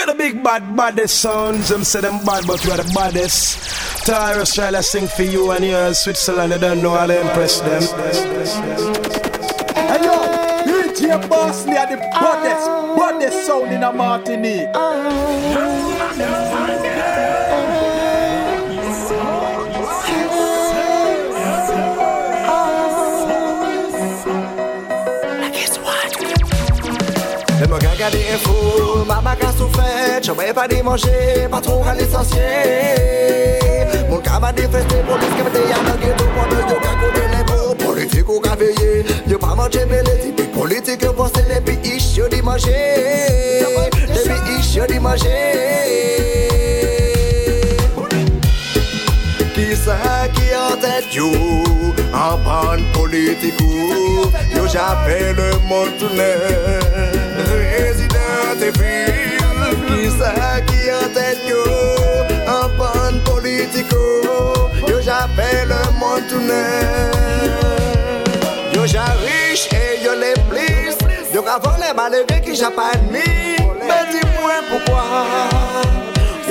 [0.00, 1.68] Big the big bad baddest sounds.
[1.68, 4.06] Them say them bad, but we are the baddest.
[4.06, 5.98] Tyrus to sing for you and yours.
[5.98, 7.82] Switzerland, they don't know how to impress them.
[9.74, 10.16] Hey yo,
[10.64, 12.66] DJ Bossley are the baddest,
[12.96, 14.68] baddest sound in a Martinique.
[28.00, 29.68] gade e fou Mama ka sou
[30.22, 32.48] chou e pa di manje Patron ka lisansye
[34.08, 35.60] Moun ka polis ke mte
[36.34, 39.84] Pwande yo ka kone le mou, ou ka veye Yo pa manje
[40.22, 42.80] tipi politik yo pense Depi ish yo di manje
[44.08, 45.36] Depi ish yo di manje
[49.80, 51.30] sa ki an tèt yo?
[52.12, 52.36] An
[54.54, 57.19] Yo j'appelle le monde.
[57.80, 59.38] Résident et ville,
[59.86, 61.62] qui ça qui en tête yo?
[62.46, 64.02] En bonne politico,
[64.86, 66.66] yo j'appelle le monde tourné
[68.74, 70.94] Yo j'ai riche et yo les plus.
[71.34, 73.56] Yo qu'avant les malheureux qui j'ai pas admis.
[73.88, 74.56] Mais dis-moi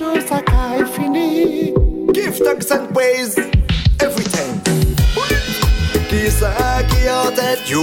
[0.00, 0.38] Un jour sa
[0.78, 1.72] e fini
[2.12, 3.36] Give thanks and praise
[3.98, 4.60] every time.
[6.08, 6.52] Ki sa
[6.86, 7.82] ki an tèt yo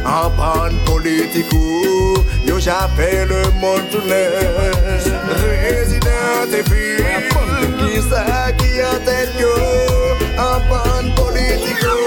[0.00, 4.00] An pan politikou Yo j'appelle le monde
[5.44, 7.04] Résident et ville
[7.80, 9.52] Ki sa ki an tèt yo
[10.40, 12.00] An pan politikou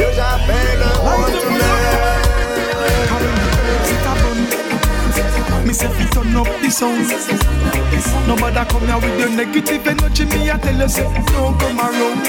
[0.00, 0.35] Yo j'appelle
[6.16, 7.04] turn up the sound
[8.26, 12.24] Nobody come here with your negative energy Me I tell you say don't come around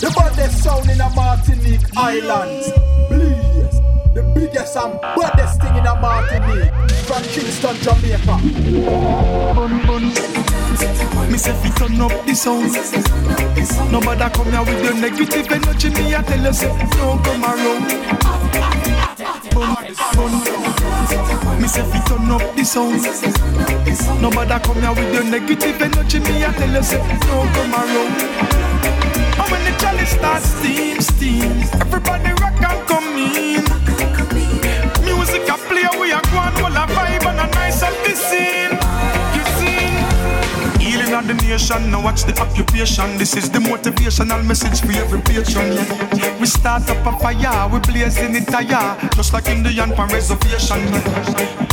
[0.00, 2.72] The baddest sound in a Martinique Islands.
[3.08, 3.80] Please.
[4.14, 6.72] The biggest and baddest thing in a Martinique.
[7.04, 8.40] From Kingston, Jamaica.
[9.54, 10.04] Bun bun
[11.30, 12.72] Me say fi turn up the sound
[13.92, 19.09] Nobody come here with your negative energy Me I tell you say don't come around
[19.54, 20.32] Bun
[21.60, 23.02] Me say fi turn up the sound.
[24.22, 28.14] Nobody come here with your negative energy Me I tell you say don't come around.
[29.40, 31.52] And when the chalice starts steam, steam?
[31.80, 33.64] Everybody rock and come in.
[35.04, 37.09] Music a play, we a go on All a vibe
[41.34, 43.18] the nation, now watch the occupation.
[43.18, 45.78] This is the motivational message for every patron.
[46.40, 48.98] We start up a fire, we blazing it higher.
[49.14, 50.80] Just like Indian pan reservation.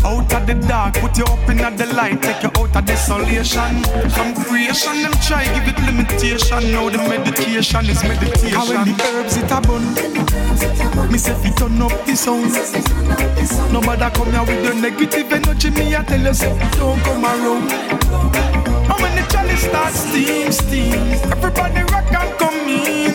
[0.06, 2.22] Out of the dark, put you up in the light.
[2.22, 3.84] Take you out of desolation.
[4.13, 6.72] From creation, them try give it limitation.
[6.72, 8.57] Now the meditation is meditation.
[8.57, 12.53] And when the herbs it a bun Me say fi turn up the sound.
[13.74, 18.47] Nobody come here with your negative energy Me I tell you say don't come around
[19.57, 20.94] starts steam, steam
[21.31, 23.13] Everybody rock and come in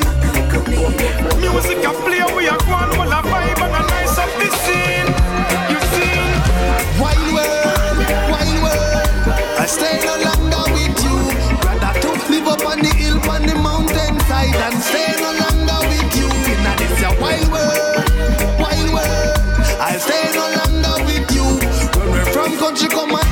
[1.40, 4.48] Music a play, we a go on While a vibe and a nice up the
[4.62, 5.08] scene
[5.70, 6.22] You see
[7.00, 7.98] Wild world,
[8.30, 9.02] wild world.
[9.58, 11.16] I stay no longer with you.
[11.64, 15.78] Rather to live up on the hill, on the mountain side, and stay no longer
[15.88, 16.28] with you.
[16.52, 18.06] Inna this a wild world,
[18.60, 19.34] wild world.
[19.80, 21.46] I stay no longer with you.
[21.98, 23.31] When we're from country come a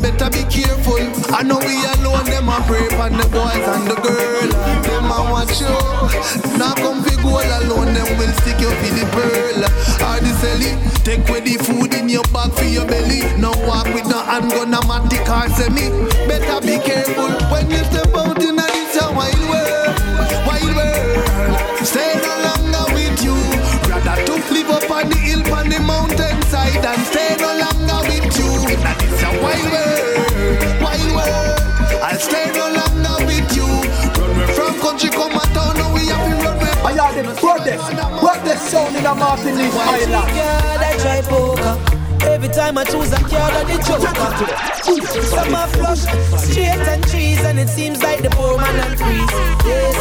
[0.00, 1.04] better be careful.
[1.30, 4.48] I know we alone, them a pray for the boys and the girl.
[4.82, 5.70] Them a watch you.
[6.58, 9.60] Now come fi goal alone, them will stick you for the pearl.
[10.08, 10.72] Or the selly,
[11.04, 13.20] take away the food in your bag for your belly.
[13.38, 15.92] No walk with no handgun, a matic or semi.
[16.26, 18.42] Better be careful when you step out
[37.42, 37.90] baddest,
[38.22, 40.32] baddest sound in a Martinique Islands.
[40.32, 41.89] girl, I try poker.
[42.22, 44.12] Every time I choose a card, I the joker.
[45.24, 46.04] Some are flush,
[46.40, 49.32] straight and trees, and it seems like the poor man and freeze.
[49.64, 49.96] Yes,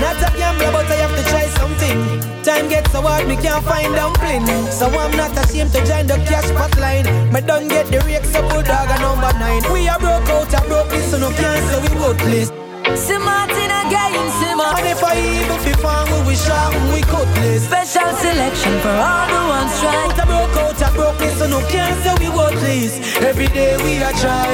[0.00, 2.42] not a gambler, but I have to try something.
[2.42, 4.46] Time gets so hard, me can't find dumpling.
[4.70, 7.06] So I'm not ashamed to join the cash pot line.
[7.32, 9.62] Me don't get the rakes up, dog, a number nine.
[9.72, 12.52] We are broke out, I broke this, so no cancel, we please.
[12.96, 17.28] See Martin again, see And if I even fi fan we shot uh, we cut
[17.36, 20.57] this Special selection for all the ones trying To broke
[20.98, 24.46] out, broke this, so no can say we worthless Every day we are try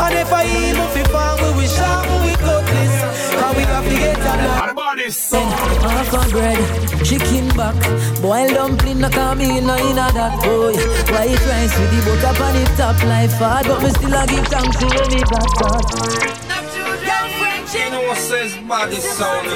[0.00, 2.94] And if I even fi fan we shot we cut this
[3.38, 4.60] Cause we have to get a lot
[5.80, 6.58] Half a bread,
[7.04, 7.74] chicken back.
[8.20, 10.74] Boiled dumpling, no come in, no in a that boy.
[11.12, 14.46] White rice with the butter on it top Life hard, but me still a give
[14.48, 16.70] thanks to when me got that
[17.72, 19.46] you know what says body sound.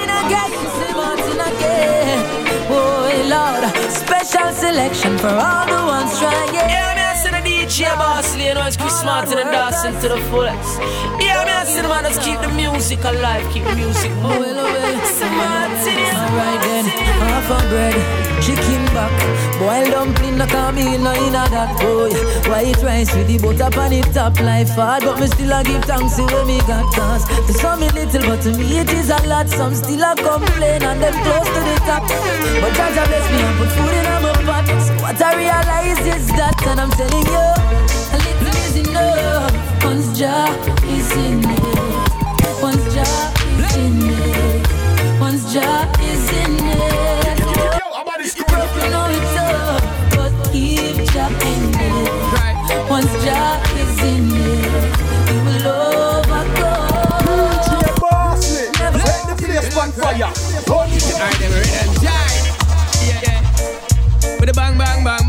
[2.68, 6.54] Oh Lord, special selection for all the ones trying.
[6.54, 10.20] Yeah, I see the DJ boss, you know it's Chris Martin and Dawson to the
[10.30, 10.80] fullest.
[11.20, 14.54] Yeah, me The man keep the music alive, keep music moving.
[16.14, 17.94] Alright then, half a bread,
[18.42, 19.10] chicken back,
[19.58, 22.12] boiled dumpling, no come in, no in that boy.
[22.50, 25.84] White rice with the butter on it top, life hard, but me still a give
[25.84, 27.24] thanks to when me got cause.
[27.24, 29.48] To some me little, but to me it is a lot.
[29.48, 32.04] Some still a complain and them close to the top.
[32.60, 34.68] But God bless me and put food in my pot.
[34.84, 37.48] So what I realize is that, and I'm telling you,
[38.12, 39.73] a little is enough.
[39.84, 40.48] Once Jah
[40.84, 44.66] is in it, once Jah is in it,
[45.20, 47.38] once Jah is in it.
[48.74, 49.82] You know it's up,
[50.16, 52.90] but keep Jah in it.
[52.90, 54.92] Once Jah is in it,
[55.30, 57.24] we will overcome.
[57.26, 57.70] DJ
[58.00, 58.92] Bossy, set
[59.28, 60.32] the place on fire.
[61.14, 61.92] Alright, then we're ready and.
[62.02, 63.40] Yeah, yeah.
[64.40, 65.23] With a bang, bang, bang, bang, bang,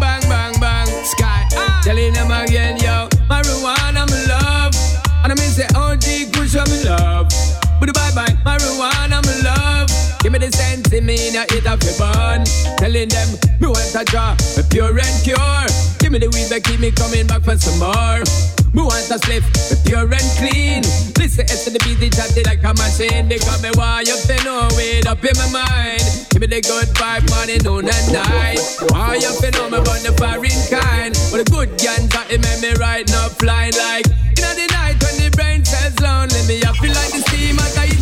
[8.15, 9.91] Bye, marijuana, my love.
[10.23, 12.47] Give me the sense in me, now it up your bun.
[12.79, 13.29] Telling them,
[13.59, 15.67] me want a draw, a pure and cure.
[15.99, 18.23] Give me the weed, but keep me coming back for some more.
[18.71, 20.87] Me want a slip, a pure and clean.
[21.19, 23.27] Listen to the beat, they it like a machine.
[23.27, 26.03] They got me why you feel know it up in my mind.
[26.31, 28.63] Give me the good vibe, morning, noon and night.
[28.95, 31.11] Why you feel know me about the foreign kind.
[31.35, 34.07] But the good guns that it make me right now flying like.
[34.35, 37.75] In the night when the brain says lonely, me I feel like the steam as
[37.75, 37.94] I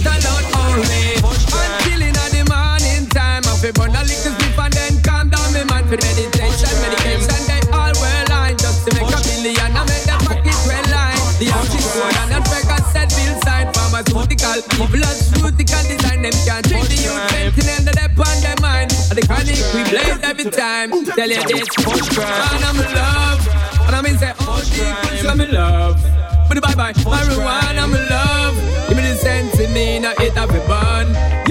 [5.97, 7.39] down me mind for meditation, medication.
[7.45, 9.71] They all well line just to make a billion.
[9.73, 11.19] I make that pocket well line.
[11.37, 13.67] The option code and that record set bill sign.
[13.73, 16.19] Pharmaceutical, evil and fruitical design.
[16.23, 18.89] Them can't treat the youth fentanyl that they on their mind.
[19.11, 20.89] And the chronic we blaze every time.
[21.13, 23.41] Tell you this, and I'm in love.
[23.85, 25.99] And I'm in say, oh, deep, I'm in love.
[26.47, 28.55] But bye bye, marijuana, I'm in love.
[28.87, 31.42] Give me the sense in me, now it have a bun.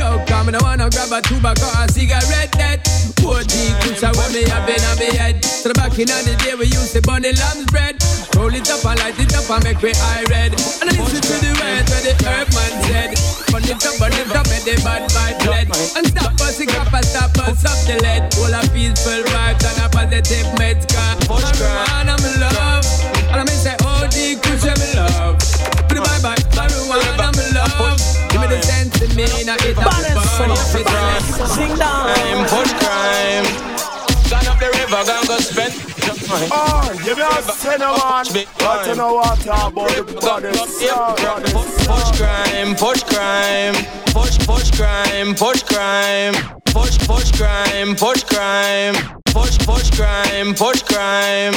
[0.52, 2.84] And I wanna grab a tobacco or cigarette that.
[3.24, 5.40] OG, kucha when me have in me head.
[5.40, 7.96] So the back in the day we used to burn the lamb's bread.
[8.36, 10.52] Roll it up and light it up and make me eye red.
[10.84, 13.10] And I listen to the words where the herb man said.
[13.48, 15.68] Burn it up, burn it up, make the bad vibe bled.
[15.96, 18.28] And stop us, the and stop us up the lead.
[18.36, 20.84] Full of peaceful vibes and a positive meds.
[20.84, 22.61] Cause marijuana, I'm in love.
[29.12, 31.36] Sense in me, now it up the bun.
[31.48, 33.44] Sing down Crime, push crime.
[34.30, 35.74] Gone up the river, gone go spend.
[36.50, 38.46] Oh, you me a no man.
[38.58, 40.56] But you know what about the brothers.
[40.90, 43.74] Ah, push crime, push crime,
[44.12, 46.34] push push crime, push crime,
[46.66, 48.94] push push crime, push crime,
[49.26, 51.54] push push crime, push crime.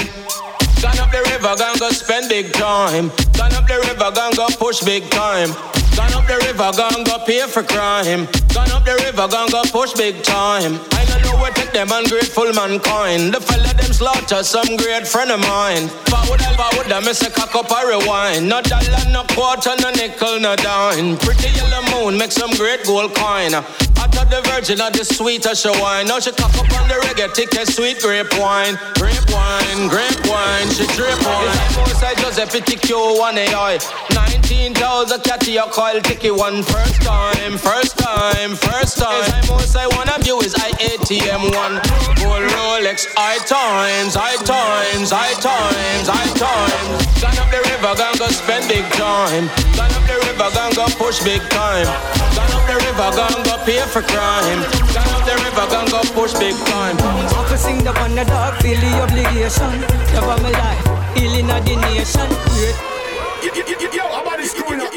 [0.86, 3.10] Gone up the river, gone go spend big time.
[3.34, 5.50] Gone up the river, gone go push big time.
[5.98, 8.30] Gone up the river, gone go pay for crime.
[8.54, 10.78] Gone up the river, gone go push big time.
[10.94, 13.34] I don't know what take them ungrateful mankind.
[13.34, 15.90] The fella them slaughter some great friend of mine.
[16.06, 18.48] Forward and forward, I miss a cock up a rewind.
[18.48, 21.18] No dollar, no quarter, no nickel, no dime.
[21.18, 23.58] Pretty yellow moon, make some great gold coin.
[23.98, 26.08] I thought the virgin of the sweetest she wine.
[26.08, 28.78] Now she cock up on the reggae, ticket, sweet grape wine.
[28.96, 31.46] Grape wine, grape wine, she drip on.
[31.50, 33.80] It's most I Giuseppe TQ one AI.
[34.14, 39.24] 19,000 catty a coil ticky one first time, first time, first time.
[39.40, 42.25] It's most I wanna view is I ATM one.
[42.26, 47.06] Gold Rolex, I times, I times, I times, I times.
[47.22, 49.46] Gone up the river, gone go spend big time.
[49.78, 51.86] Gone up the river, gone go push big time.
[52.34, 54.58] Gone up the river, gone go pay for crime.
[54.90, 56.98] Gone up the river, gone go push big time.
[57.38, 59.86] Uncle the on the dog, feel the obligation.
[60.10, 60.82] Cover my life,
[61.14, 62.26] healing of the nation.
[62.58, 62.74] Great.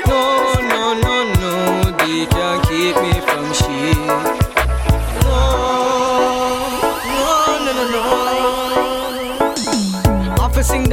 [0.08, 4.49] No, no, no, no, they can't keep me from shit.
[5.28, 5.88] No,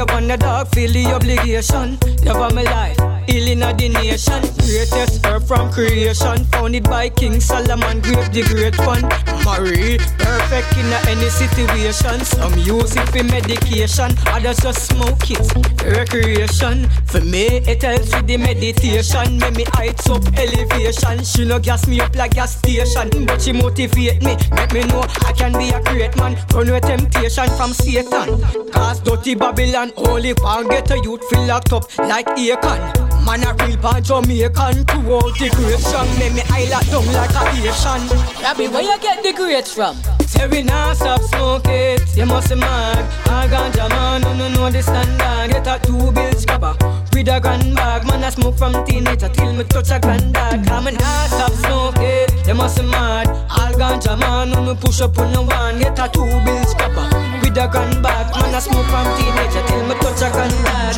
[0.06, 1.98] Offer sing the dog, feel the obligation.
[2.24, 4.42] Cover my life healing of the nation.
[4.64, 9.04] Greatest herb from creation, founded by King Solomon, great the great one.
[9.44, 12.20] Marie, perfect in any situation.
[12.26, 15.46] Some use it for medication, others just smoke it.
[15.84, 19.38] Recreation, for me it helps with the meditation.
[19.40, 21.24] Make me heights up elevation.
[21.24, 25.04] She no gas me up like gas station, but she motivate me, make me know
[25.28, 26.38] I can be a great man.
[26.54, 28.42] Run with temptation from Satan.
[28.72, 33.06] Cause dirty Babylon, only one get a youth feel locked up like Akon.
[33.26, 36.08] Man a real pan Jamaican Throughout the great song.
[36.20, 38.02] Make me highlight down like a Asian
[38.42, 39.98] Rabbi, where you get the grades from?
[40.28, 43.00] Say we not stop smoke it You must be mad.
[43.26, 45.52] A ganja man, no no know the standard.
[45.52, 46.76] Get a two bills scrapper
[47.14, 48.06] With a grand bag.
[48.06, 50.68] Man a smoke from teenager Till me touch a granddad.
[50.68, 53.28] Come and not stop smoke it You must be mad.
[53.50, 55.80] All ganja man, no no push up on the one.
[55.80, 57.25] Get a two bills scrapper
[57.56, 60.96] With a grand bag Man a smoke from teenager Till me touch a granddad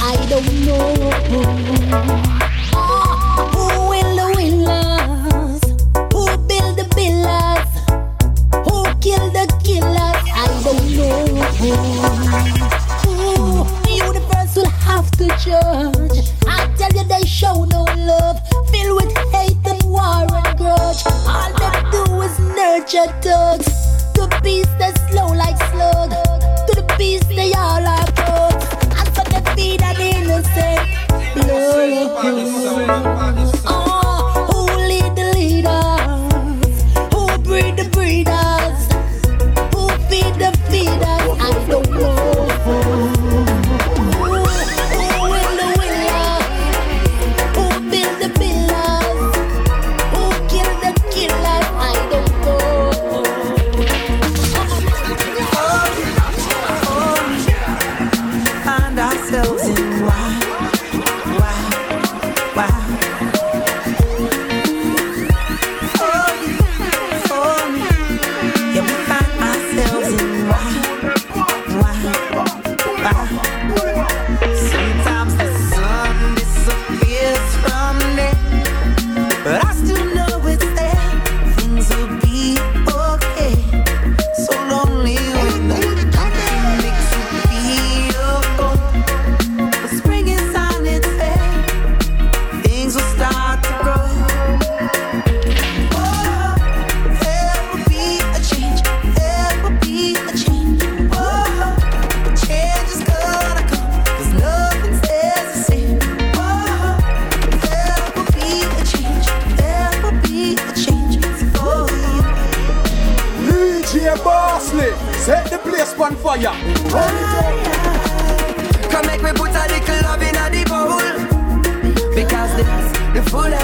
[0.00, 0.94] I don't know.
[3.52, 5.62] who will the winners?
[6.12, 7.70] Who build the pillars?
[8.66, 10.07] Who kill the killers?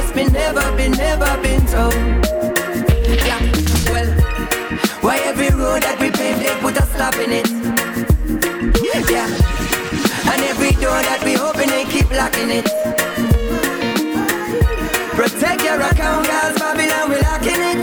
[0.05, 1.95] that's been never been never been told.
[3.25, 3.41] Yeah,
[3.91, 4.11] well,
[5.01, 7.49] why every road that we pave they put a slap in it?
[9.09, 9.29] Yeah,
[10.33, 12.67] and every door that we open they keep locking it.
[15.15, 17.81] Protect your account, girls, Babylon we locking it.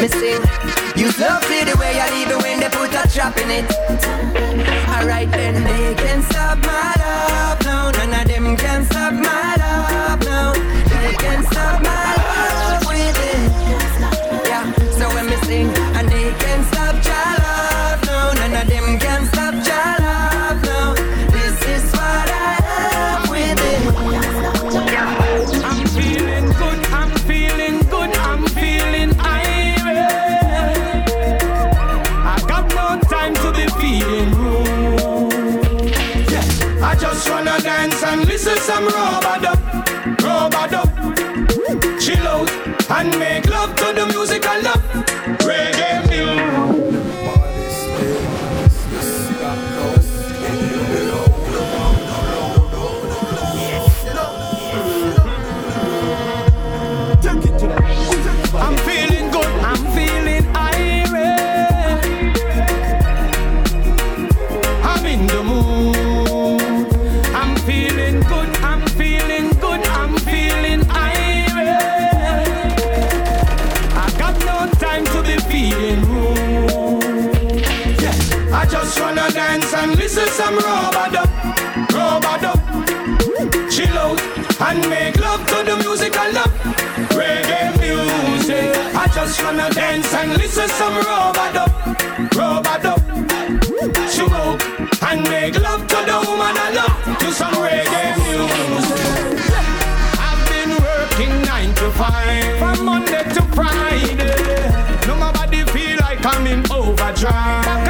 [0.00, 0.42] Missing,
[0.96, 3.66] you love see the way you leave it when they put a trap in it.
[4.88, 7.55] Alright then, they can stop my love.
[38.76, 39.42] some robot.
[41.98, 42.50] Chill out
[42.90, 43.95] and make love to
[89.42, 91.54] wanna dance and listen some robot
[92.34, 92.82] robot
[94.10, 94.60] She move
[95.02, 99.38] and make love to the woman I love to some reggae music.
[100.28, 104.16] I've been working nine to five from Monday to Friday.
[105.06, 107.85] No my body feel like I'm in overdrive.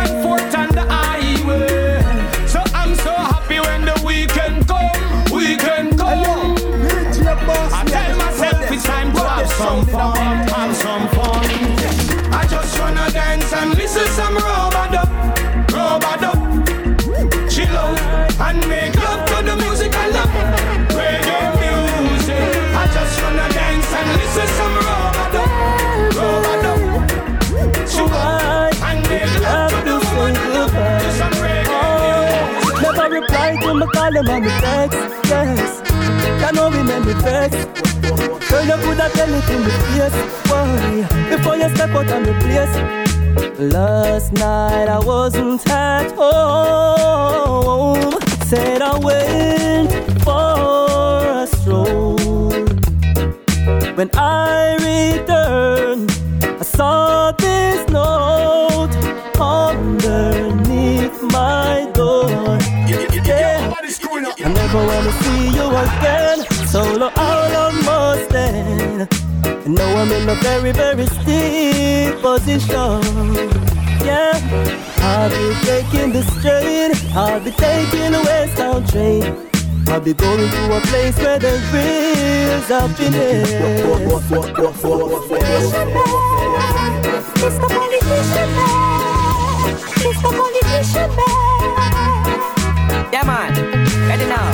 [33.86, 35.80] Call and my text, yes.
[36.40, 37.54] Can know me make me vex.
[38.50, 40.16] Girl, you coulda tell it in the face,
[40.50, 41.06] why?
[41.30, 42.76] Before you step out on the place.
[43.58, 48.12] Last night I wasn't at home.
[48.44, 52.16] Said I went for a stroll.
[53.96, 56.10] When I returned,
[56.42, 58.94] I saw this note
[59.40, 62.15] underneath my door.
[64.66, 64.72] Yeah.
[64.72, 66.38] I never wanna see you again.
[66.66, 69.08] Solo out of Mustang.
[69.64, 73.02] And now I'm in a very, very steep position.
[74.04, 74.38] Yeah,
[75.02, 76.92] I'll be taking the train.
[77.14, 79.24] I'll be taking the westbound train.
[79.88, 83.50] I'll be going to a place where there is happiness.
[87.36, 87.68] Mr.
[87.68, 90.30] Politician Man, Mr.
[90.38, 91.26] Politician Man.
[93.12, 93.85] Yeah, man.
[94.06, 94.46] Ready now.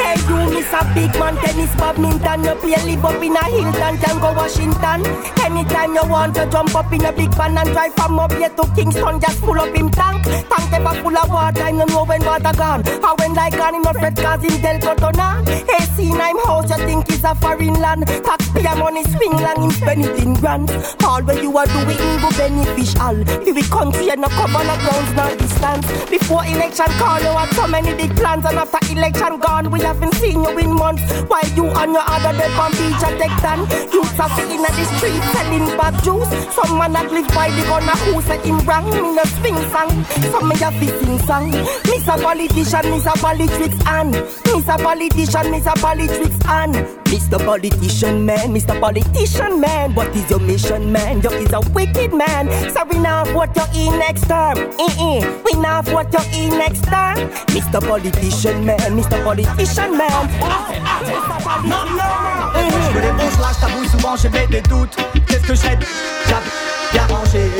[0.00, 2.44] Hey, you miss a big man, tennis, badminton.
[2.44, 5.04] You play live up in a Hilton, can go Washington.
[5.44, 8.48] Anytime you want to jump up in a big van and drive from up here
[8.48, 10.24] to Kingston, just pull up in tank.
[10.24, 12.82] Tank ever full of water, and you know when water gone.
[13.02, 15.46] How when like gone in no fret cause in Del Cotona.
[15.68, 18.06] Hey, see, house, you think it's a foreign land.
[18.06, 20.96] Taxpayer money swing long, him spend it in grants.
[21.04, 23.16] All when you are doing go beneficial.
[23.44, 25.86] We country and no cover no grounds, no distance.
[26.08, 30.14] Before election call, you had so many big plans, and after election gone, we haven't
[30.14, 31.04] seen you in months.
[31.28, 33.68] While you and your other dead on beach and take down.
[33.92, 36.30] Youths are sitting the street selling bad juice.
[36.54, 38.86] Some man that live by the gun a who say him wrong.
[38.86, 39.90] Me no swing song.
[40.30, 41.50] Some me a fi sing song.
[41.90, 44.12] Miss a politician, miss a politics and
[44.54, 46.74] Miss a politician, miss a politics and
[47.14, 47.38] Mr.
[47.44, 48.78] Politician man, Mr.
[48.80, 51.22] Politician man, what is your mission man?
[51.22, 52.50] You is a wicked man.
[52.72, 54.58] So we now vote you in next term.
[54.58, 55.42] Eh-eh.
[55.44, 57.16] We now vote you in next term.
[57.54, 57.80] Mr.
[57.80, 59.22] Politician man, Mr.
[59.22, 60.10] Politician man.
[60.42, 62.43] Ah, ah, ah.
[62.84, 64.96] Je me les bons je t'avoue souvent j'ai des doutes.
[65.26, 65.78] Qu'est-ce que je serais
[66.26, 66.50] J'avais
[66.92, 67.50] bien rangé?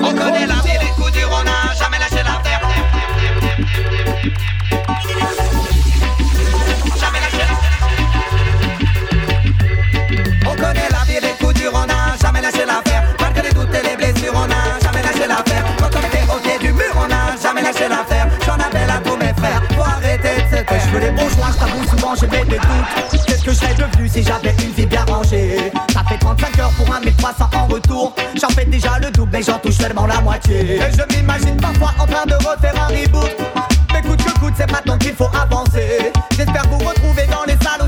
[0.00, 2.60] On connaît la vie des coups durs, on n'a jamais lâché l'affaire.
[6.96, 7.44] Jamais lâché
[10.46, 13.17] On connaît la vie des coups durs, on n'a jamais lâché l'affaire
[17.80, 20.80] J'en appelle à tous mes frères, faut arrêter de se taire.
[20.84, 23.22] Je veux les bons choix, je souvent j'ai des doutes.
[23.26, 25.70] Qu'est-ce que je serais devenu si j'avais une vie bien rangée?
[25.92, 28.14] Ça fait 35 heures pour un 1300 en retour.
[28.40, 30.76] J'en fais déjà le double mais j'en touche seulement la moitié.
[30.76, 33.30] Et je m'imagine parfois en train de refaire un reboot.
[33.92, 36.12] Mais coûte que coûte c'est maintenant qu'il faut avancer.
[36.36, 37.87] J'espère vous retrouver dans les salles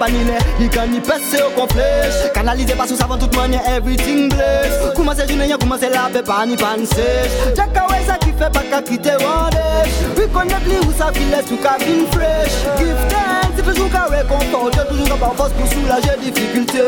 [0.00, 4.28] banile Li kan ni pese ou kon flech Kanalize pa sou savan tout manye everything
[4.32, 8.16] bless Kouman se jounen yon kouman se lape pa ni pan sech Jaka we sa
[8.24, 13.56] ki fe baka kite wandesh Rekonet li ou sa file sou kabin fresh Give thanks
[13.60, 16.84] si toujou ka rekonfort Yo toujou ka pa fos pou soulaje dificulte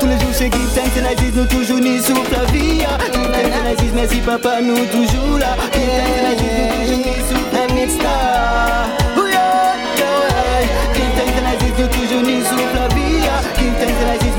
[0.00, 3.30] Tous les jours c'est give thanks and I nous toujours ni souffle la vie Give
[3.32, 7.14] thanks and I merci papa nous toujours là Give thanks and I nous toujours ni
[7.28, 7.84] souffle la vie
[8.96, 9.03] Oh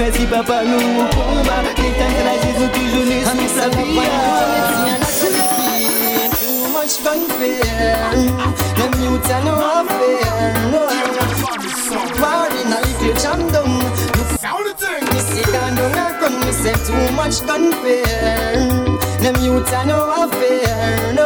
[0.06, 1.64] merci papa nous au combat.
[1.76, 4.96] Give thanks and I nous toujours ni souffle la vie ah,
[6.40, 8.12] Too much gunfare
[8.78, 10.82] Them youths are no affair No
[12.22, 13.74] War in a little jam down.
[14.38, 19.44] Sound the thing Me see down down a gun Me say too much gunfare them
[19.44, 21.26] youths are no affair, no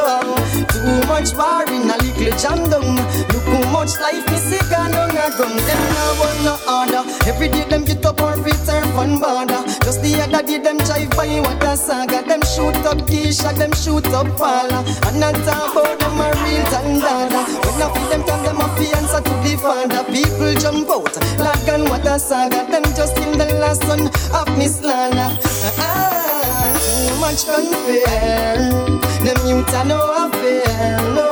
[0.90, 2.98] Too much war in a little jam down
[3.30, 5.54] Look how much life me see gone on a gun.
[5.54, 7.04] Them no want no order.
[7.30, 9.62] Every day them get up or return fun border.
[9.86, 12.26] Just the other day them drive by what a saga.
[12.26, 17.42] Them shoot up Keisha, them shoot up Paula And not about them a real tandada
[17.62, 20.04] When I feel them come them a answer to the father.
[20.10, 22.66] People jump out like and what a saga.
[22.66, 25.38] Them just in the last son of Miss Lana.
[25.78, 31.28] Ah, Too much unfair Them youth are no affair, no.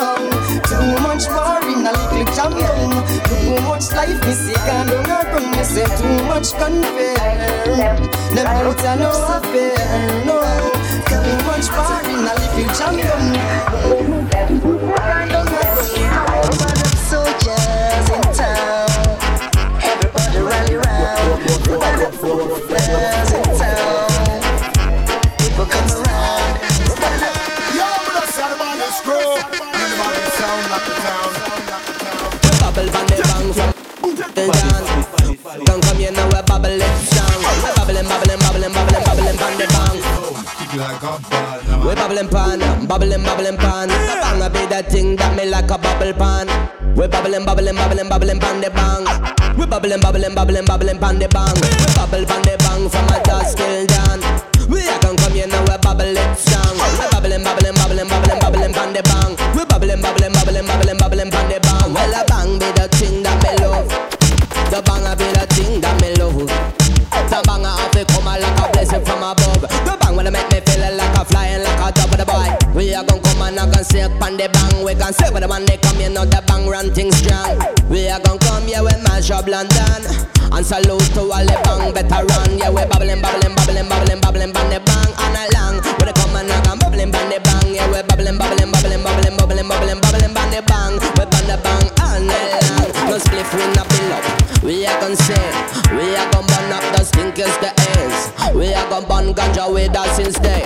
[0.68, 2.92] Too much war in a little champion
[3.28, 7.96] Too much life me see can do not run Me say too much unfair.
[8.36, 10.38] Them youth are no affair, no.
[11.08, 14.77] Too much war in a little champion
[40.98, 42.58] We bubbling pan,
[42.88, 43.88] bubbling, bubbling pan.
[43.88, 46.50] The bang a be that thing that me like a bubble pan.
[46.98, 49.06] We bubbling, bubbling, bubbling, bubbling pan the bang.
[49.54, 51.54] We bubbling, bubbling, bubbling, bubbling pan the bang.
[51.54, 54.26] We bubble pan the bang from a dusk till dawn.
[54.66, 56.74] We a come come here now we bubble it strong.
[56.74, 59.38] We bubbling, bubbling, bubbling, bubbling, bubbling pan the bang.
[59.54, 61.94] We bubbling, bubbling, bubbling, bubbling, bubbling pan the bang.
[61.94, 63.22] Well a bang be the thing
[73.78, 74.84] and can say pan the bang.
[74.84, 77.62] We can say with the man they come here now the bang run things strong.
[77.90, 80.02] We are gonna come here with mash up London.
[80.50, 82.58] And salute to all the bang veteran.
[82.58, 85.78] Yeah, we bubbling, bubbling, bubbling, bubbling, bubbling, bang the bang night long.
[85.78, 87.70] We they come and I can bubbling, bang the bang.
[87.76, 90.94] Yeah, we bubbling, bubbling, bubbling, bubbling, bubbling, bubbling, bubbling, bang the bang.
[90.98, 92.87] We bang the bang all night
[93.18, 94.62] No spliff we not fill up.
[94.62, 95.42] We are gonna say,
[95.98, 98.30] we are gonna burn up the stinkers the ass.
[98.54, 100.62] We are gonna burn ganja with us day.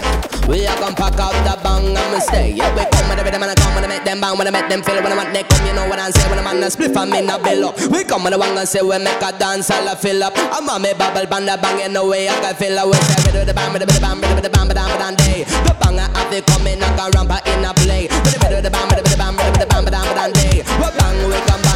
[0.51, 2.51] We are gonna pack up the bang and we stay.
[2.51, 4.47] Yeah, we come with the rhythm and I come when I make them bang, when
[4.47, 6.39] I make them feel when I want they come, you know what I'm say when
[6.43, 7.79] I'm on the spliff and me not bill up.
[7.87, 10.35] We come with the one and say we make a dance all a fill up.
[10.35, 12.91] I'm on me bubble band the bang in the way I can fill up.
[12.91, 14.75] We say we do the bang, we do the bang, we do the bang, we
[14.75, 15.47] do the bang, day.
[15.47, 18.11] The bang I have to come in and go ramp in a play.
[18.11, 20.11] We do the bang, we do the bang, we do the bang, we do the
[20.19, 20.67] bang, day.
[20.67, 21.70] We bang we come bang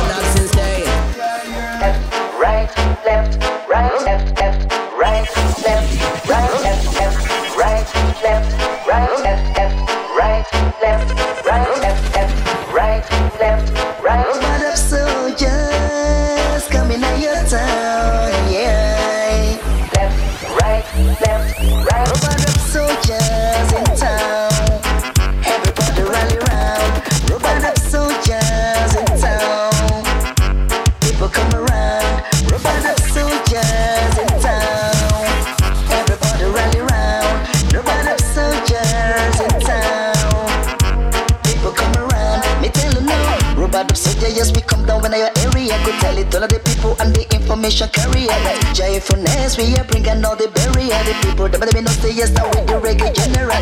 [47.66, 48.74] and the information carrier.
[48.74, 51.00] Joyfulness, we are bringing all the barrier.
[51.06, 53.58] The people that me not say yes, now with the reggae general.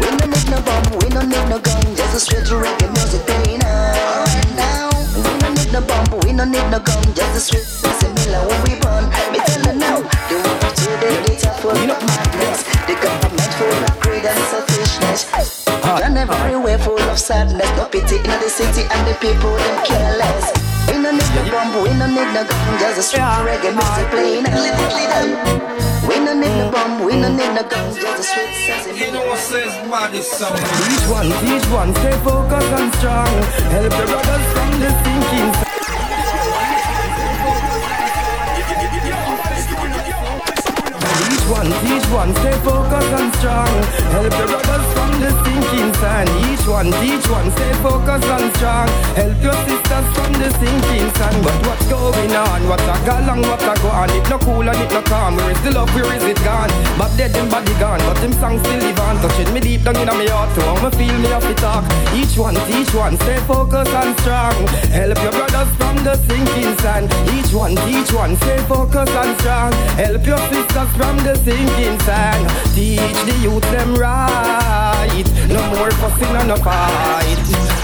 [0.00, 3.22] We don't need no bomb, we don't need no gun, just a straight reggae music
[3.28, 4.24] playing now.
[4.56, 4.88] Now.
[5.16, 7.66] We don't need no bomb, we don't need no gun, just a sweet
[8.00, 9.04] similar when we burn.
[9.32, 13.80] Me tell you now, the world to the data full of madness, the government full
[13.84, 15.28] of greed and selfishness.
[15.84, 15.98] Ah.
[16.00, 20.61] Done everywhere full of sadness, no pity in the city and the people them careless.
[20.92, 24.10] We don't need no bomb, we don't need no gun, just a sweet reggae music
[24.12, 24.44] playing.
[26.06, 28.98] We don't need no bomb, we don't need no gun, just a sweet sesame.
[29.00, 30.52] You know what says body song?
[30.92, 33.26] Each one, each one, stay focused and strong.
[33.72, 35.81] Help the brothers from the sinking.
[42.64, 43.72] Focused and strong.
[44.14, 46.28] Help your brothers from the sinking sand.
[46.48, 48.88] Each one, each one, stay focused and strong.
[49.18, 51.38] Help your sisters from the sinking sand.
[51.44, 52.68] But what's going on?
[52.68, 53.42] What's a go long?
[53.42, 54.10] What's a go on?
[54.10, 55.36] It no cool and it no calm.
[55.36, 55.90] Where is the love?
[55.94, 56.70] Where is it gone?
[56.98, 58.00] But dead and body gone.
[58.06, 59.16] But them songs still live on.
[59.22, 60.50] Touching me deep down in my heart.
[60.54, 61.84] So I'ma feel me off the talk.
[62.14, 64.54] Each one, each one, stay focused and strong.
[64.94, 67.10] Help your brothers from the sinking sand.
[67.36, 69.72] Each one, each one, stay focused and strong.
[69.98, 72.48] Help your sisters from the sinking sand.
[72.74, 75.26] Teach the youth them right.
[75.48, 77.38] No more fussing and no fight.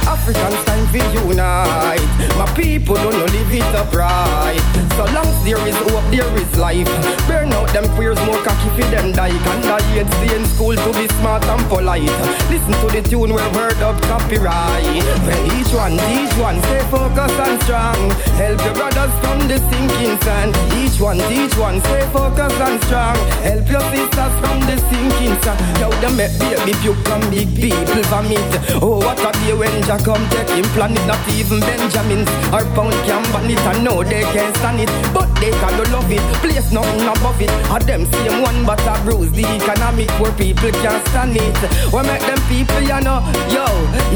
[0.06, 2.02] Africans time for unite.
[2.36, 4.87] My people don't live it upright.
[4.98, 6.90] So long there is hope, there is life.
[7.28, 9.30] Burn out them queers, more cocky for them die.
[9.30, 12.10] Can the yet stay in school to be smart and polite.
[12.50, 14.82] Listen to the tune where word up copyright.
[15.22, 18.10] When each one, each one, stay focused and strong.
[18.42, 20.50] Help your brothers from the sinking sand.
[20.82, 23.14] Each one, each one, stay focused and strong.
[23.46, 25.62] Help your sisters from the sinking sand.
[25.78, 28.50] Yo, them make baby puke and big people vomit.
[28.82, 30.98] Oh, what a day when Jack come take him planet.
[31.06, 33.62] Not even Benjamins or Pound can ban it.
[33.62, 36.22] I know they can't stand it, but they gotta love it.
[36.42, 37.50] Place nothing above it.
[37.70, 41.58] A them same one, but a bruise the economic where people can't stand it.
[41.92, 43.20] We make them people, you know,
[43.50, 43.66] yo.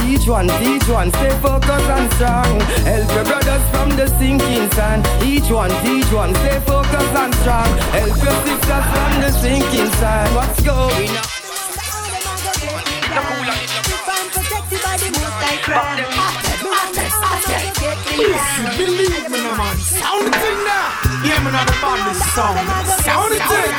[0.06, 2.61] Each one, each one, stay focused and strong.
[2.87, 5.06] Help your brothers from the sinking sand.
[5.22, 7.70] Each one, each one, stay focused and strong.
[7.96, 10.35] Help your sisters from the sinking sand.
[10.35, 11.32] What's going on?
[18.22, 19.74] Believe me, no man.
[19.82, 21.26] Sound it in now.
[21.26, 22.54] Yeah, man, the body sound.
[23.02, 23.70] Sound it in.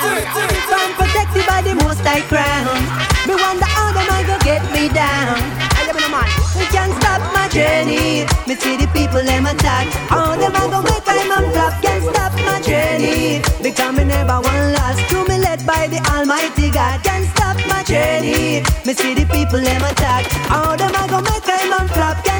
[0.67, 2.75] I'm protected by the most I crown.
[3.23, 5.39] Me wonder how them I go get me down.
[5.79, 6.27] I am a man.
[6.59, 8.27] We can't stop my journey.
[8.43, 9.87] Me see the people them attack.
[10.11, 11.79] How them I go make I'm on flop.
[11.81, 13.39] Can't stop my journey.
[13.63, 15.07] Because me never one lost.
[15.11, 16.99] To me led by the Almighty God.
[17.03, 18.59] Can't stop my journey.
[18.83, 20.27] Me see the people them attack.
[20.51, 22.19] How them I go make I'm on flop.
[22.25, 22.32] Can't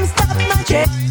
[0.69, 1.04] my.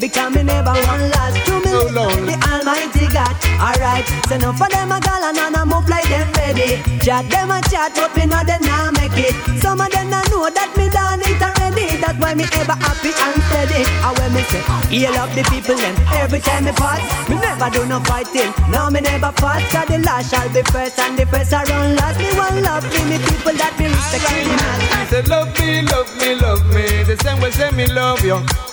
[0.00, 1.36] Because me never one lost.
[1.46, 3.34] To me by the Almighty God.
[3.58, 6.78] Alright, so enough for them a gal and a move like them ready.
[7.02, 9.34] Chat them a chat, but me know them not make it.
[9.60, 11.98] Some of them not know that me done it already.
[11.98, 13.82] That's why me ever happy and steady.
[13.82, 17.02] And when me say, heal up the people them every time me pass.
[17.28, 19.66] Me never do no fighting, no me never fight.
[19.74, 22.18] Cause the last shall be first and the first are run last.
[22.18, 26.34] Me one love me, me people that me respect me said, love me, love me,
[26.34, 27.02] love me.
[27.02, 28.67] The same way say me love you.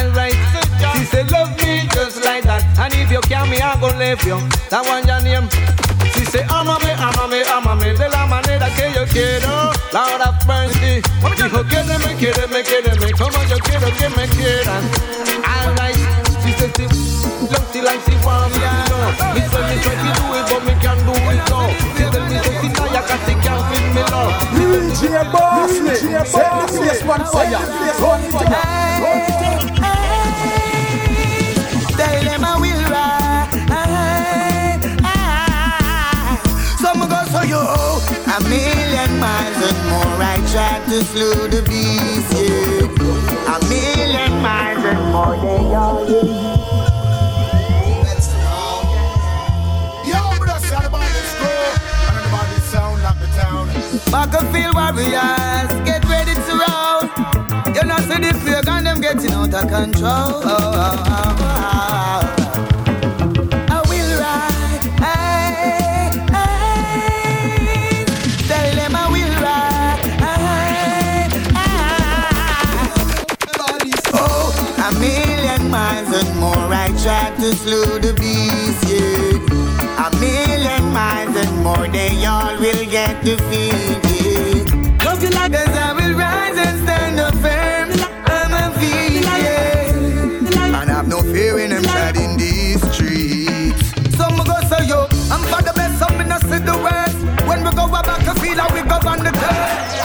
[0.00, 0.32] Alright,
[0.96, 2.64] she said love me just like that.
[2.80, 4.40] And if you can me, I go leave you.
[4.72, 5.44] That one your name.
[6.16, 7.92] She say amame, amame, amame.
[7.96, 9.44] De la manera que yo quiero.
[9.44, 11.04] Oh, Lord have mercy.
[11.36, 13.12] Dijo quédeme, quédeme, quédeme.
[13.12, 14.82] Como yo quiero que me quieran.
[14.88, 16.00] Oh, Alright,
[16.42, 16.88] she said she
[17.52, 19.04] love she like she want me to know.
[19.36, 21.60] Me say me try to do it, but me can't do it so.
[21.92, 24.32] She tell me say she tired 'cause she can't feel me love.
[24.56, 27.60] DJ Boss, DJ Boss, yes, one fire,
[28.00, 28.80] one fire.
[29.00, 29.59] Tell
[39.70, 40.22] miles more.
[40.22, 43.54] I tried to slow the beast, yeah.
[43.54, 45.36] A million miles and more.
[45.36, 45.62] They
[50.46, 50.58] the
[53.10, 53.66] the the town.
[54.10, 57.00] Battlefield warriors, get ready to roll.
[57.74, 60.42] You know, see the plague and them getting out of control.
[60.44, 62.39] I
[77.02, 80.04] tried to slow the beast, yeah.
[80.04, 81.88] A million miles and more.
[81.88, 84.68] They all will get defeated.
[85.04, 87.88] Love you like Cause I will rise and stand up firm
[88.28, 90.80] on my feet, yeah.
[90.80, 93.80] And have no fear when I'm out in these streets.
[94.16, 96.18] Some go say yo, I'm for the best, some
[96.50, 97.18] see the worst.
[97.48, 99.99] When we go back, I feel like we go on the curse.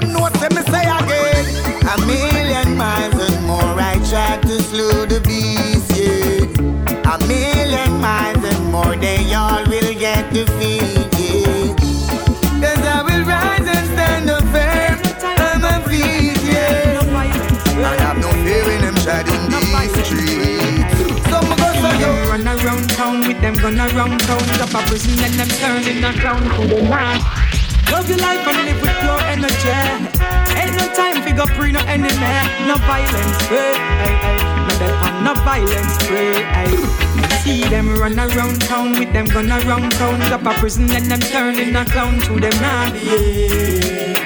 [0.00, 1.44] Them know, say me say again.
[1.88, 7.12] A million miles and more, I tried to slow the beast, yeah.
[7.12, 11.76] A million miles and more, they all will get defeated.
[12.62, 14.98] Cause I will rise and stand up firm
[15.40, 17.00] on my feet, yeah.
[17.78, 21.30] I have no fear treading these streets.
[21.30, 24.42] Some go so Them run around town with them gun around town.
[24.58, 27.55] Drop a prison and them turning around to the north.
[27.90, 29.70] Love your life and live with pure energy.
[30.58, 32.10] Ain't no time for go pre no enemy,
[32.66, 33.40] no violence.
[33.48, 34.16] Hey, hey.
[34.66, 36.42] No death and no violence free.
[36.56, 36.74] Hey.
[37.42, 40.20] See them run around town with them gun around town.
[40.32, 44.16] Up a prison and them turn in a clown to them nah behave,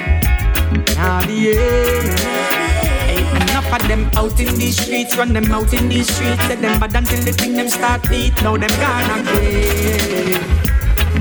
[0.97, 1.21] nah.
[1.21, 6.43] Hey, enough of them out in these streets, run them out in these streets.
[6.49, 8.35] Let them bad until the thing them start beat.
[8.41, 10.70] Now them gonna grave,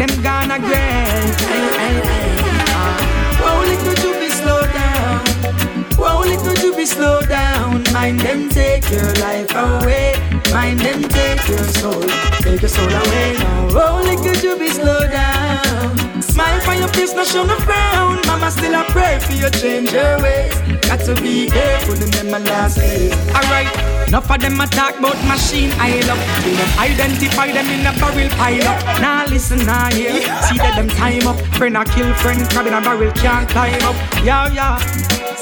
[0.00, 1.36] them gonna grave.
[1.52, 2.36] Hey, hey, hey.
[2.72, 5.20] Uh, oh, little to be slow down.
[6.00, 7.84] Whoa, little to be slow down.
[7.92, 10.14] Mind them take your life away.
[10.52, 12.02] Mind them take your soul.
[12.40, 13.68] Take your soul away now.
[13.72, 16.22] Oh, little to be slow down.
[16.22, 18.20] Smile for your face, not show no frown.
[18.26, 20.54] Mama still a pray for you change your ways.
[20.88, 23.12] Got to be careful them my last days.
[23.36, 23.68] Alright,
[24.10, 26.18] enough of them attack about machine I love.
[26.42, 29.00] Them identify them in a barrel pile up.
[29.00, 30.18] Now listen, now hear.
[30.50, 31.38] See that them time up.
[31.54, 33.94] Friend a kill friend, crab in a barrel can't climb up.
[34.24, 34.78] Yeah, yeah.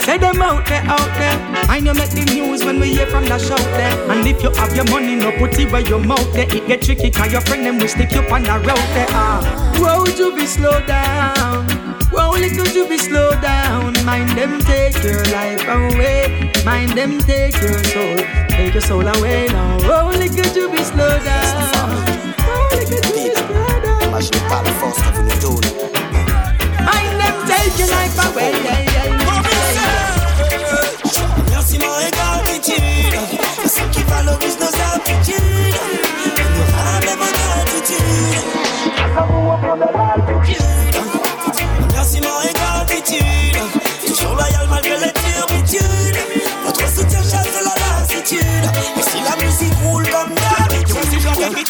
[0.04, 1.36] Say them out there, out there.
[1.68, 3.96] I know make the news when we hear from the shout there.
[4.10, 6.46] And if you have your money, no put it where your mouth there.
[6.54, 9.08] It get tricky, cause your friend them will stick you on the road there.
[9.10, 9.40] Ah,
[9.80, 11.64] whoa, you be slow down.
[12.12, 13.92] Whoa, little you be slow down.
[14.04, 16.52] Mind them take your life away.
[16.64, 18.16] Mind them take your soul.
[18.58, 19.78] Take your soul away now.
[19.86, 21.70] Whoa, little you be slow down.
[22.42, 24.10] Whoa, little you be slow down.
[26.84, 28.97] Mind them take your life away.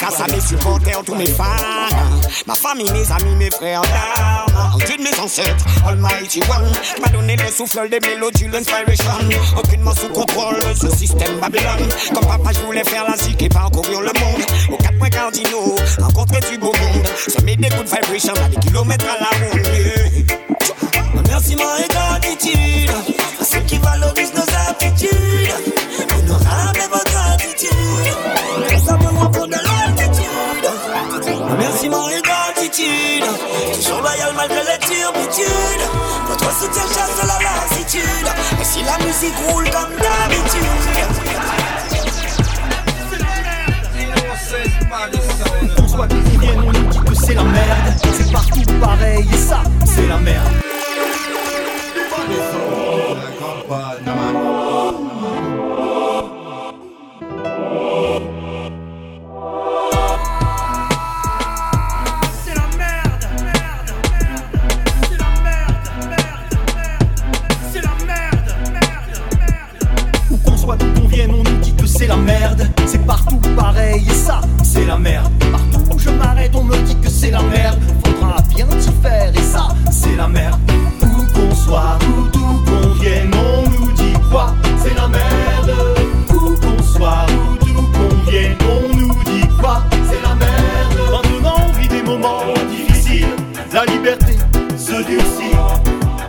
[0.01, 1.45] Grâce à mes supporters, tous mes fans,
[2.47, 7.37] ma famille, mes amis, mes frères d'armes, Dieu de mes ancêtres, Almighty One, m'a donné
[7.37, 9.11] le souffle des mélodies, l'inspiration,
[9.57, 11.89] aucunement sous contrôle de ce système Babylone.
[12.15, 15.75] Comme papa, je voulais faire la zik et parcourir le monde, aux quatre points cardinaux,
[16.01, 19.67] rencontrer du beau monde, semer des good vibrations à des kilomètres à la ronde.
[21.29, 22.91] Merci mon gratitude
[23.41, 25.18] à ceux qui valorisent nos habitudes
[31.57, 33.25] Merci mon gratitude,
[33.75, 35.85] toujours loyal malgré les turbitudes.
[36.27, 38.29] Votre soutien chasse la lassitude.
[38.61, 40.59] Et si la musique roule comme d'habitude.
[45.89, 47.95] Soit d'où on vient, on nous dit que c'est la merde.
[48.13, 50.53] C'est partout pareil, et ça, c'est la merde.
[73.59, 75.31] Pareil, et ça, c'est la merde.
[75.51, 77.79] Partout où je m'arrête, on me dit que c'est la merde.
[78.05, 80.61] Faudra bien t'y faire, et ça, c'est la merde.
[81.03, 85.73] Où qu'on soit, où d'où qu'on vienne, on nous dit quoi C'est la merde.
[86.31, 90.99] Où qu'on soit, où d'où qu'on vienne, on nous dit quoi C'est la merde.
[91.13, 93.35] Maintenant, on vit des moments difficiles.
[93.73, 94.37] La liberté
[94.77, 95.57] se durcit.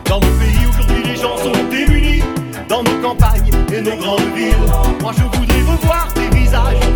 [0.05, 2.23] Dans mon pays, aujourd'hui, les gens sont démunis.
[2.67, 4.55] Dans nos campagnes et nos grandes villes.
[5.01, 6.88] Moi, je voudrais revoir tes visages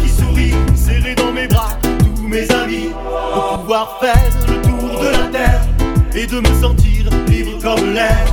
[0.76, 2.90] serrés dans mes bras, tous mes amis.
[3.34, 5.62] Pour pouvoir faire le tour de la terre
[6.16, 8.26] et de me sentir libre comme l'air.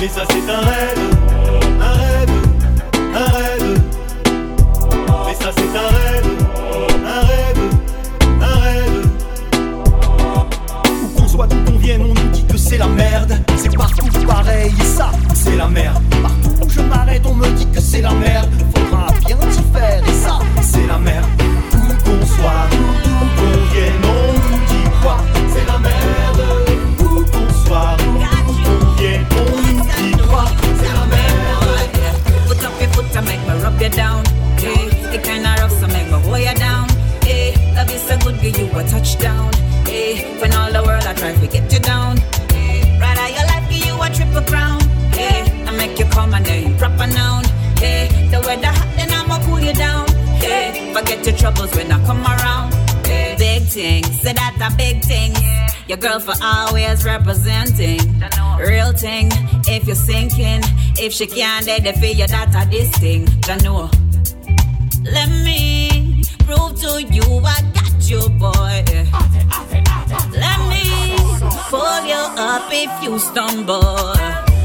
[0.00, 0.98] Mais ça, c'est un rêve,
[1.80, 2.30] un rêve,
[3.14, 3.80] un rêve.
[5.26, 6.30] Mais ça, c'est un rêve,
[7.06, 7.62] un rêve,
[8.40, 9.06] un rêve.
[11.02, 13.38] Où qu'on soit, d'où qu'on vienne, on nous dit que c'est la merde.
[13.56, 16.02] C'est partout pareil, et ça, c'est la merde.
[16.22, 18.50] Partout où je m'arrête, on me dit que c'est la merde.
[19.24, 21.24] Faudra bien faire, et ça, c'est la merde.
[21.72, 25.16] Où qu'on soit, où d'où qu'on vienne, on nous dit quoi
[25.52, 26.42] C'est la merde.
[27.00, 30.44] Où qu'on soit, où d'où qu'on vienne, on nous dit quoi
[30.78, 31.80] C'est la merde.
[32.48, 34.22] Put up your foot and make me rub you down.
[34.58, 36.86] Hey, it kinda rough, so make me hold you down.
[37.24, 39.50] Hey, love is so good, give you a touchdown.
[39.86, 42.23] Hey, when all the world I try to get you down.
[49.64, 50.06] You down.
[50.44, 52.74] Hey, forget your troubles when I come around.
[53.06, 55.32] Hey, big things, say that a big thing.
[55.88, 58.00] Your girl for always representing.
[58.58, 59.30] Real thing,
[59.66, 60.62] if you're sinking,
[60.98, 63.26] if she can't dead, for you that a this thing.
[63.48, 63.90] Ya know.
[65.02, 68.84] Let me prove to you I got you, boy.
[70.32, 71.16] Let me
[71.70, 74.14] pull you up if you stumble.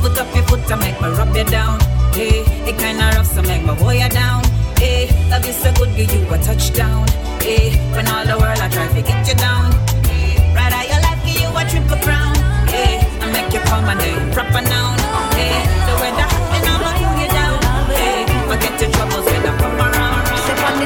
[0.01, 1.79] Put up your foot to make me rub you down.
[2.13, 4.58] Hey, it kinda rough, so make me hold you down.
[4.79, 7.05] Hey, love you so good, give you a touchdown.
[7.41, 9.73] Hey, when all the world I try to get you down.
[10.07, 12.33] Hey, right out your life, give you a triple crown.
[12.67, 14.97] Hey, I make you come and then proper noun.
[15.35, 17.59] Hey, the weather, and I'ma cool you down.
[17.91, 19.58] Hey, forget your troubles when I come around.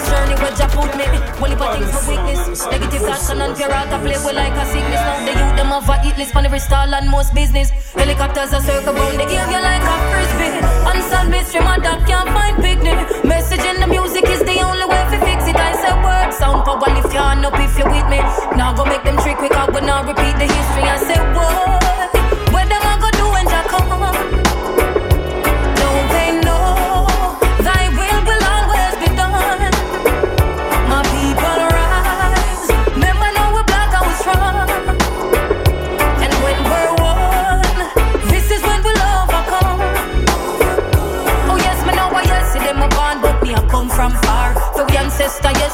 [0.10, 1.06] Journey where Jah put me.
[1.43, 2.66] Only for things for weakness.
[2.68, 5.01] Negative thoughts and unfair out play with like a sickness.
[5.01, 7.70] Now the youth them have a hit list on every stall and most business.
[7.95, 10.51] Helicopters are circle round the game, you like a frisbee.
[10.91, 12.97] Unsolved mystery, my dog can't find picnic.
[13.24, 15.56] Message in the music is the only way to fix it.
[15.56, 18.20] I say word, sound power, lift your hand up if you're with me.
[18.60, 20.84] Now go make them trick quick, I will not repeat the history.
[20.84, 22.12] I say word,
[22.51, 24.43] what them I go do when Jah come?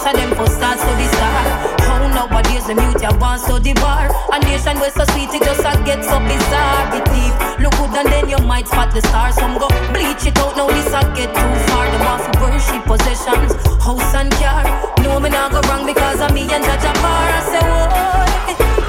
[0.05, 1.43] And them for start to the star.
[1.87, 4.07] How nowadays the mute ya want to the bar.
[4.31, 6.95] A nation where so sweet it just a get so bizarre.
[6.95, 9.35] It deep, look good and then you might spot the stars.
[9.35, 11.85] Some go bleach it out, now this a get too far.
[11.91, 13.51] Them off worship possessions,
[13.83, 14.63] house and car.
[15.03, 17.25] No me not go wrong because of me and Judge Bar.
[17.35, 18.29] I say oh, what?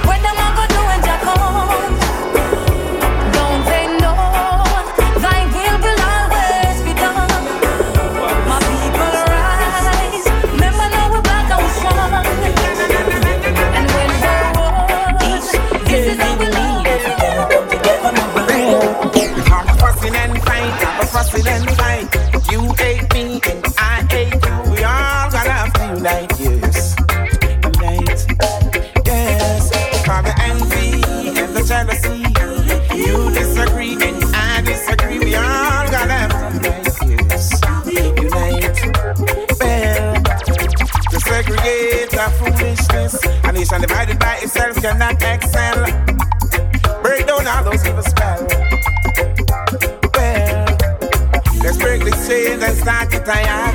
[0.06, 1.00] Where them a go do when?
[44.80, 45.84] Cannot excel.
[47.02, 48.50] Break down all those evil spells.
[50.14, 50.66] Well,
[51.62, 53.74] let's break the chains and start it higher.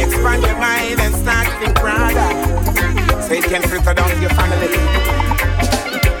[0.00, 2.30] Expand your mind and start to broader.
[3.22, 4.68] So it can filter down to your family.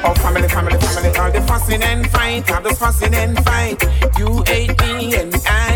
[0.04, 1.16] Oh, family, family, family.
[1.18, 3.82] All the fussing and fight, all the fussing and fight.
[4.18, 5.67] You hate me and I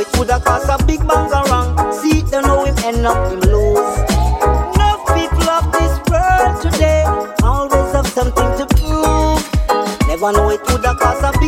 [0.00, 1.92] it could have cost a big bang around.
[1.92, 3.92] See, don't know him end up him lose.
[4.74, 7.04] Enough people of this world today
[7.42, 9.42] always have something to prove.
[10.08, 11.38] Never know it could have cost a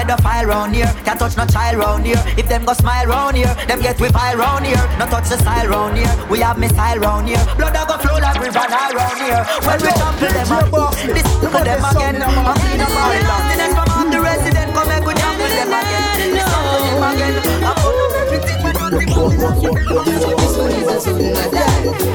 [0.00, 0.92] pedophile round here.
[1.04, 2.22] Can't touch no child round here.
[2.36, 4.80] If them go smile round here, them get we vile round here.
[4.98, 6.12] No touch the style round here.
[6.30, 7.44] We have missile round here.
[7.56, 9.44] Blood a go flow like river Nile round here.
[9.66, 12.22] When we trample them up, this look at them again.
[12.22, 13.22] I'm in a man.
[13.28, 14.72] Nastiness from all the residents.
[14.72, 16.16] Come make we trample them again.
[16.32, 17.34] This them again.
[18.40, 18.72] Everything we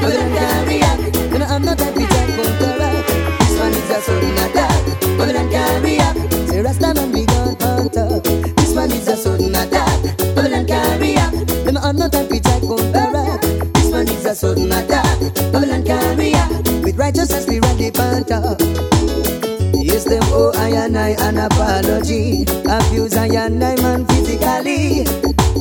[0.05, 0.99] I'm carry up.
[1.35, 3.05] And I'm not that going to rock.
[3.39, 4.81] This one is a soul not die,
[5.17, 6.15] but I'm carry up.
[6.49, 7.34] Say Rasta man we
[14.55, 16.51] die, but I'm carry up.
[16.83, 18.59] With righteousness we run the top.
[19.73, 22.43] Yes, them oh I and I an apology.
[22.67, 25.05] Abuse I and I man physically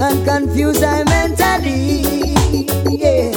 [0.00, 2.34] and confuse I mentally.
[2.90, 3.32] Yeah.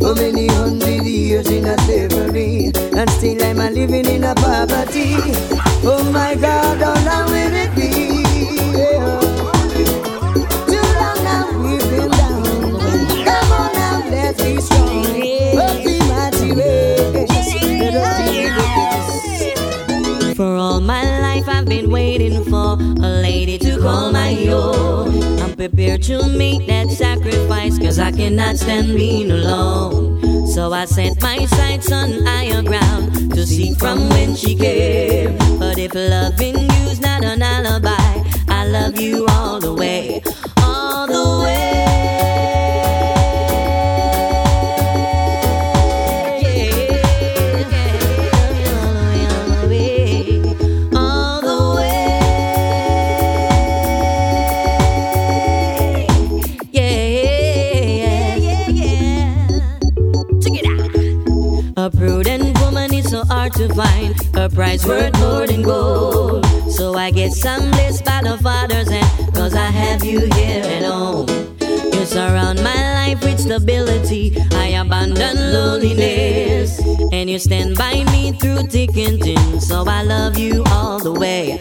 [0.00, 5.16] So many hundred years in a slavery, and still I'm a living in a poverty.
[5.84, 8.17] Oh my God, how long will it be?
[21.90, 25.40] Waiting for a lady to call my own.
[25.40, 30.46] I'm prepared to make that sacrifice cause I cannot stand being alone.
[30.46, 35.36] So I set my sights on higher ground to see from when she came.
[35.58, 40.22] But if loving you's not an alibi, I love you all the way,
[64.58, 66.44] price worth more than gold.
[66.68, 69.32] So I guess I'm blessed by the Father's hand.
[69.32, 71.28] Cause I have you here at home.
[71.60, 74.36] You surround my life with stability.
[74.50, 76.80] I abandon loneliness.
[77.12, 79.60] And you stand by me through thick and thin.
[79.60, 81.60] So I love you all the way.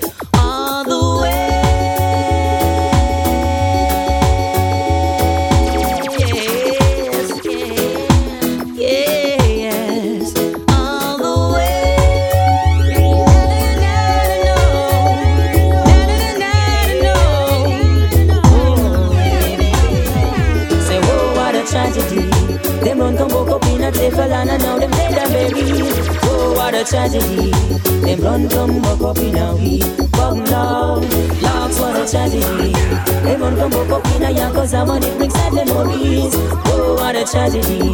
[37.37, 37.93] Tragedy.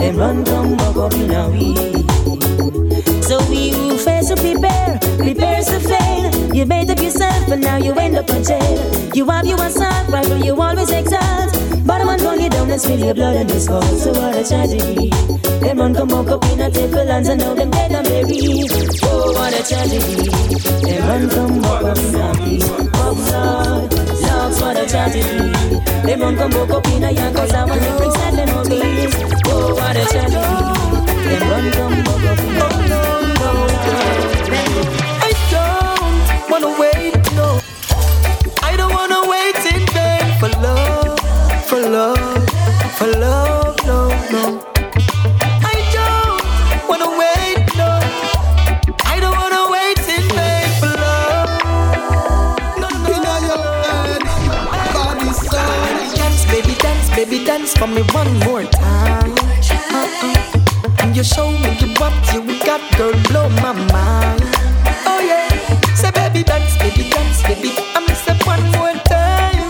[0.00, 1.78] Them run a week.
[3.22, 6.54] So we who fails to prepare, prepares to fail.
[6.54, 9.14] You made up yourself but now you end up in jail.
[9.14, 11.52] You have your assault rifle, you always exalt.
[11.86, 13.82] But a man gun you down and spill your blood on your skull.
[14.02, 15.10] So what a tragedy.
[15.60, 18.70] Them run come walk up in a table lands and now them dead and buried.
[19.04, 20.30] Oh, what a tragedy.
[20.86, 22.58] Them run in a.
[22.94, 23.92] Oh, Lord,
[24.24, 25.52] Lord, what a tragedy.
[26.06, 29.14] Them run come walk up in a young cause I want to sad memories.
[29.46, 30.40] Oh, what a tragedy.
[31.28, 32.69] Them run walk up in
[57.80, 59.32] for me one more time.
[59.32, 61.14] Uh-uh.
[61.14, 64.44] You show me you what you got, girl, blow my mind.
[65.08, 65.48] Oh yeah,
[65.94, 67.72] say baby dance, baby dance, baby.
[67.96, 69.66] I'm say one more time.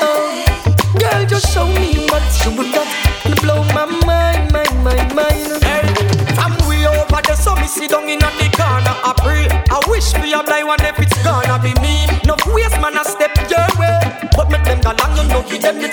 [0.00, 0.44] Oh,
[0.98, 2.88] girl, just show me what you got,
[3.26, 5.62] and blow my mind, mind, mind, mind.
[5.62, 5.84] Hey,
[6.32, 9.44] from way over there, so me sit down in the corner, I pray.
[9.68, 12.08] I wish me a blind one if it's gonna be me.
[12.24, 14.00] No waste man, I step your way.
[14.34, 15.89] But make them go long, you know, give them the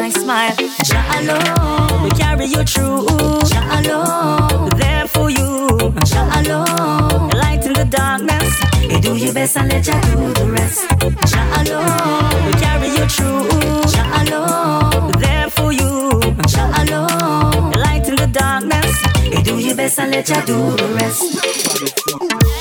[0.00, 0.54] my smile.
[0.84, 3.06] Jah alone will carry you through.
[3.50, 5.76] Jah alone there for you.
[6.10, 8.48] Jah alone light in the darkness.
[8.90, 10.88] You do your best and let Jah do the rest.
[11.30, 13.44] Jah alone will carry you through.
[13.92, 16.20] Jah alone there for you.
[16.48, 18.92] Jah alone light in the darkness.
[19.24, 21.22] You do your best and let Jah do the rest.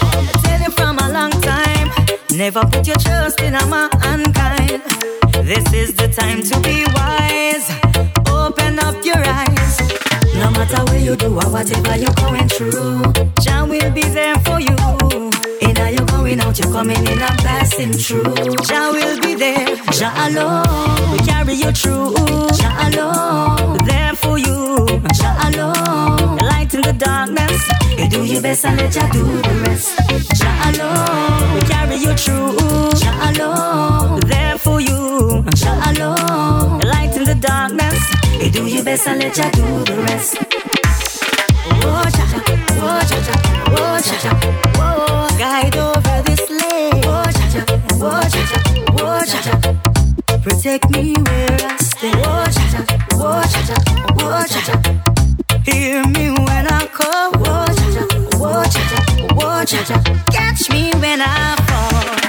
[0.01, 1.87] I tell you from a long time,
[2.31, 5.18] never put your trust in a mankind.
[5.49, 7.67] This is the time to be wise.
[8.29, 9.79] Open up your eyes.
[10.35, 13.01] No matter where you do or whatever you're going through,
[13.41, 14.75] Jah will be there for you.
[15.79, 18.35] How you're going out, you're coming in and passing through.
[18.67, 19.75] Jah will be there.
[19.91, 22.13] Jah alone will carry you through.
[22.59, 24.85] Jah alone there for you.
[25.17, 27.67] Jah alone light in the darkness.
[27.97, 29.97] You do your best and let Jah do the rest.
[30.39, 32.53] Jah alone will carry you through.
[33.01, 35.43] Jah alone there for you.
[35.55, 37.99] Jah alone light in the darkness.
[38.41, 40.37] You do your best and let Jah do the rest.
[41.81, 42.43] Oh, Jah, Jah,
[42.81, 44.35] oh, Jah, Jah, oh, Jah, Jah,
[44.77, 47.03] oh, guide over this lane.
[47.05, 48.63] Oh, Jah, Jah, oh, Jah, Jah,
[48.99, 49.59] oh, Jah, Jah,
[50.41, 52.11] protect me where I stay.
[52.15, 53.81] Oh, Jah, Jah, oh, Jah, Jah,
[54.21, 54.79] oh, Jah, Jah,
[55.65, 57.31] hear me when I call.
[57.35, 59.03] Oh, Jah, Jah, oh, Jah, Jah,
[59.41, 60.01] oh, Jah, Jah,
[60.31, 62.28] catch me when I fall.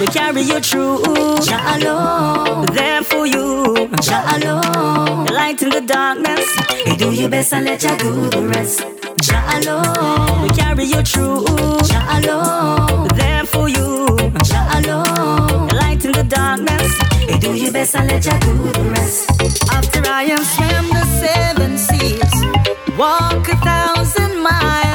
[0.00, 1.02] We carry you through.
[1.42, 3.88] Jah alone, there for you.
[4.00, 6.46] Jah alone, light in the darkness.
[6.86, 8.84] You do your best and let Jah do the rest.
[9.22, 11.44] Jah alone, we carry you through.
[11.88, 14.16] Jah alone, there for you.
[14.44, 16.92] Jah alone, light in the darkness.
[17.28, 19.28] You do your best and let Jah do the rest.
[19.72, 24.87] After I have swam the seven seas, walk a thousand miles.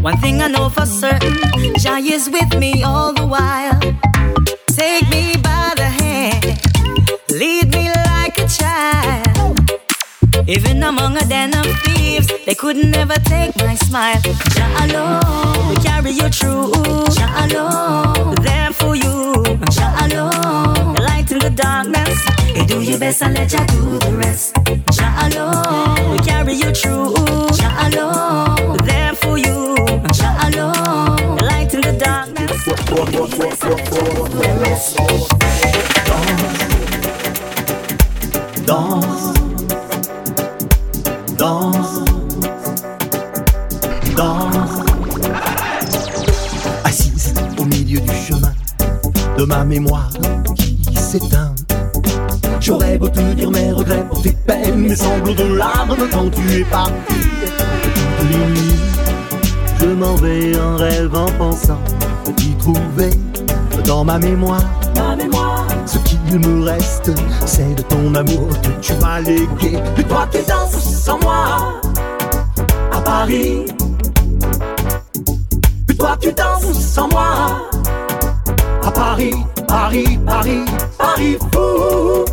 [0.00, 1.36] One thing I know for certain,
[1.78, 3.78] Jah is with me all the while.
[4.68, 6.60] Take me by the hand,
[7.30, 9.58] lead me like a child.
[10.46, 14.20] Even among a den of thieves, they could never take my smile.
[14.54, 16.72] Jah alone will carry you through.
[17.16, 19.42] Jah alone there for you.
[19.70, 22.18] Jah alone light in the darkness.
[22.56, 24.54] You do your best and let Jah do the rest.
[24.92, 27.14] Jah alone will carry you through.
[27.58, 28.47] Jah alone
[32.98, 33.06] Danse,
[41.36, 42.04] danse,
[44.16, 44.82] danse.
[46.82, 48.52] Assise au milieu du chemin
[49.36, 50.10] de ma mémoire
[50.56, 51.54] qui s'éteint.
[52.58, 56.52] J'aurais beau te dire mes regrets pour tes peines, mes sanglots de larmes quand tu
[56.52, 57.14] es parti.
[59.80, 61.78] Je m'en vais en rêve en pensant
[63.86, 64.62] dans ma mémoire.
[64.96, 65.66] Ma mémoire.
[65.86, 67.10] Ce qu'il me reste,
[67.46, 69.78] c'est de ton amour que tu m'as légué.
[69.94, 71.80] Puis toi qui danses sans moi
[72.92, 73.64] à Paris.
[75.86, 77.68] Puis toi tu danses sans moi
[78.82, 79.34] à Paris,
[79.66, 80.64] Paris, Paris,
[80.98, 82.27] Paris fou.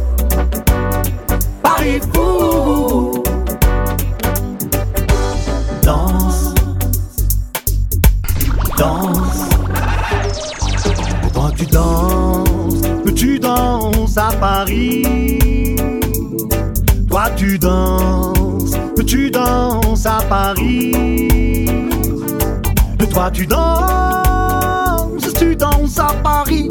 [23.26, 26.70] Toi tu danses, tu danses à Paris.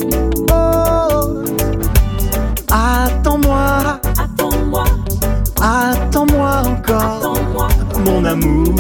[0.53, 1.43] Oh.
[2.71, 4.85] Attends-moi, attends-moi,
[5.61, 7.69] attends-moi encore, attends-moi,
[8.07, 8.73] mon amour,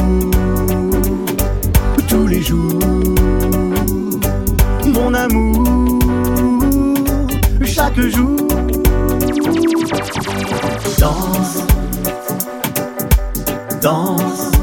[2.07, 2.79] tous les jours,
[4.87, 5.99] mon amour,
[7.65, 8.37] chaque jour.
[11.01, 11.59] Danse,
[13.83, 14.54] danse,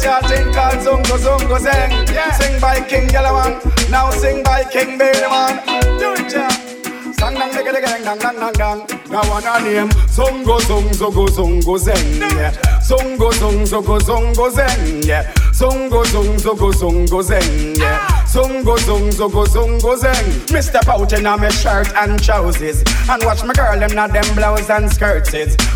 [0.00, 1.92] Use thing called Zungo Zungo Zeng.
[2.40, 5.60] Sing by King Yellowman, now sing by King Baby Man.
[5.98, 6.48] Do it, yeah.
[7.12, 9.10] Sang dang digga digga dang dang dang dang dang.
[9.10, 12.18] Now one a name Zungo Zung Zungo Zungo Zeng.
[12.18, 12.52] Yeah.
[12.80, 15.04] Zungo Zung Zungo Zungo Zeng.
[15.06, 15.30] Yeah.
[15.52, 17.76] Zungo Zung Zungo Zungo Zeng.
[17.76, 17.98] Yeah.
[18.00, 18.09] Ah.
[18.30, 20.52] Zungo Zung Zungo Zungo Zeng.
[20.52, 24.12] Me step out in a me shirt and trousers and watch my girl them not
[24.12, 25.32] them blouse and skirts.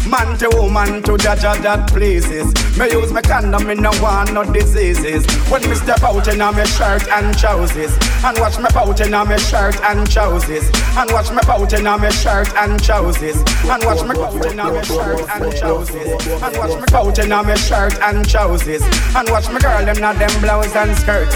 [0.07, 2.47] Man to woman to jaja that pleases.
[2.79, 5.27] Me use my condom in no want no diseases.
[5.51, 7.91] When me step out in a me shirt and trousers
[8.23, 11.87] and watch me pouch in a me shirt and trousers and watch me pouch in
[11.89, 16.07] a me shirt and trousers and watch me pouch in a me shirt and trousers
[16.39, 18.83] and watch me pouch in a me shirt and trousers
[19.17, 21.35] and watch me girl them not them blouse and skirts.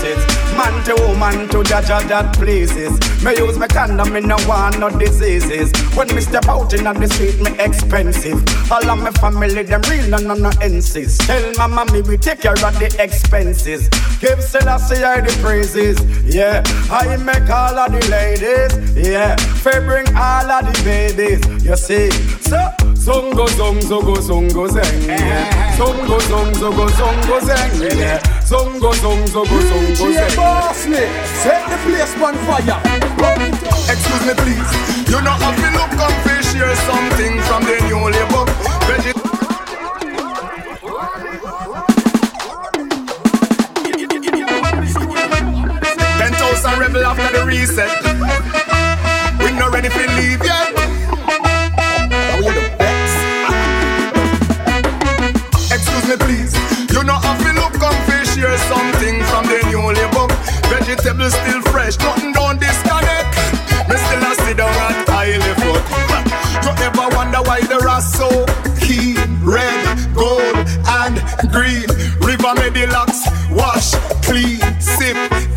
[0.55, 2.93] Man to woman to judge jaja that pleases.
[3.25, 5.73] Me use my condom in no want no diseases.
[5.97, 8.39] When me step out in the street me expensive.
[8.71, 11.23] All of my family them real and no no insist.
[11.23, 13.89] Tell my mommy we take care of the expenses.
[14.21, 15.99] Give Selassie I the praises.
[16.25, 19.09] Yeah, I make all of the ladies.
[19.09, 21.41] Yeah, fair bring all of the babies.
[21.65, 22.11] You see,
[22.43, 25.01] so Zongo zong zogo zongo zeng.
[25.79, 26.87] Zongo zong zongo
[27.41, 27.73] zeng.
[27.99, 28.21] Yeah.
[28.45, 30.37] Zongo zong zongo zeng.
[31.41, 32.77] Set the place on fire.
[33.89, 34.71] Excuse me, please.
[35.09, 38.45] You know have to look comfy, share something from the new label.
[38.85, 39.17] Veggie.
[46.19, 47.89] Ten thousand rebel after the reset.
[49.39, 50.68] We not ready for leave yet.
[61.19, 63.35] Vegetables still fresh, nothing don't disconnect.
[63.89, 65.83] Me still a sit down at highly foot.
[66.63, 68.29] You ever wonder why the rest so
[68.79, 70.63] key, red, gold,
[71.03, 71.19] and
[71.51, 71.91] green?
[72.23, 75.17] River Medilax, wash, clean, sip,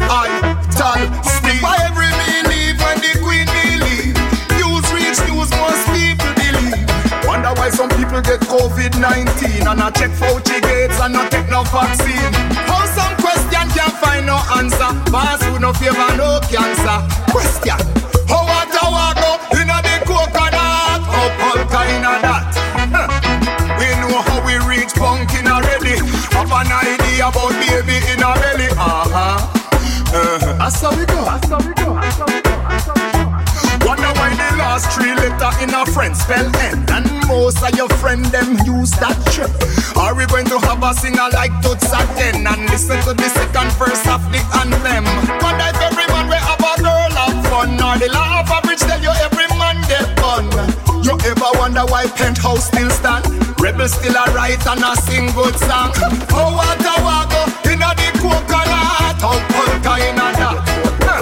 [0.10, 0.26] I,
[0.74, 1.62] tal, steam.
[1.62, 4.18] Why every me leave when the queen believe?
[4.58, 6.90] News reach news, most people believe.
[7.28, 11.62] Wonder why some people get COVID-19 and I check Fauci gates and not take no
[11.70, 12.34] vaccine.
[12.66, 14.90] How some question can't find no answer.
[15.12, 16.98] Pass no favor, no cancer.
[17.30, 17.78] Question.
[18.28, 21.06] How water wago inna the coconut?
[21.06, 22.50] How polka inna that?
[22.90, 23.08] Huh.
[23.78, 26.02] We know how we reach pumpkin already.
[26.34, 28.70] Have an idea about baby in a belly.
[28.74, 29.38] Uh-huh.
[30.14, 30.58] Uh-huh.
[30.58, 31.22] That's how we go.
[31.26, 31.94] That's how we go.
[31.94, 32.52] That's how we go.
[32.68, 33.22] That's we go.
[33.86, 37.90] Wonder why the last three letter in a friend spell N And most of your
[37.98, 39.52] friend them use that trick
[39.98, 43.72] Are we going to have a singer like Toots again And listen to the second
[43.74, 45.06] verse of the anthem
[48.02, 50.50] the law of average tell you every man get fun
[51.06, 53.30] You ever wonder why Penthouse still stand
[53.62, 55.94] Rebels still a write and a sing good song
[56.34, 60.58] Oh what a wago inna the coconut How polka inna that
[61.06, 61.22] Huh.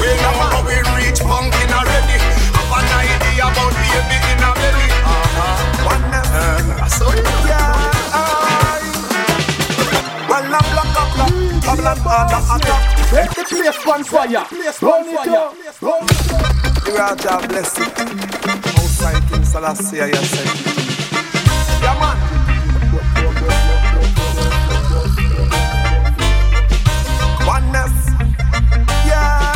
[0.00, 2.16] We know how we reach pumpkin already.
[2.56, 4.88] Have an idea about baby in a belly.
[4.92, 5.88] Uh-huh.
[5.88, 7.24] One uh, I saw it.
[10.28, 11.32] Well, I'm black up, black.
[11.64, 12.78] Babylon harder, hotter.
[13.08, 14.44] Set the place on fire.
[14.82, 15.65] Run it up.
[15.82, 15.92] Up.
[15.92, 17.92] Are God bless it.
[18.80, 20.48] Outside King Selassie, I say.
[21.82, 22.16] Yeah, man.
[27.44, 27.92] Oneness.
[29.04, 29.52] Yeah.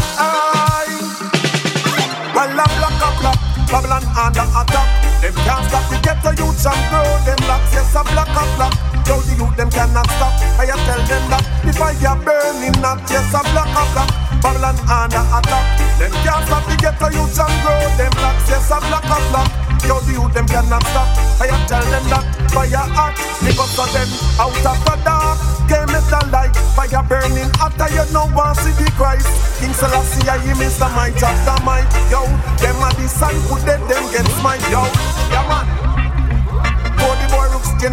[2.35, 3.39] Well, I'm black up, black.
[3.73, 4.89] Babylon under attack.
[5.23, 7.73] Them can't stop the ghetto youths and grow them blacks.
[7.73, 8.75] Yes, I'm black up, black.
[9.07, 10.37] Though the youth them cannot stop.
[10.61, 14.30] I tell them that I get burning, not yes, I'm black up, black.
[14.41, 15.66] Babylon under attack.
[16.01, 18.49] Them can't stop the ghetto youths and grow them blacks.
[18.49, 19.51] Yes, I'm black up, black.
[19.84, 21.09] Yo, the youth them cannot stop.
[21.41, 24.09] I tell them that fire hot because of them
[24.41, 25.36] out of the dark.
[25.68, 27.88] Game is the light, fire burning hotter.
[27.93, 29.28] You know want see the Christ.
[29.61, 31.88] King Selassie, I him is the might of the might.
[32.09, 32.24] Yo,
[32.61, 34.64] them are the sun, put them, them get smite.
[34.72, 34.84] Yo,
[35.32, 35.89] yeah man.
[37.81, 37.89] You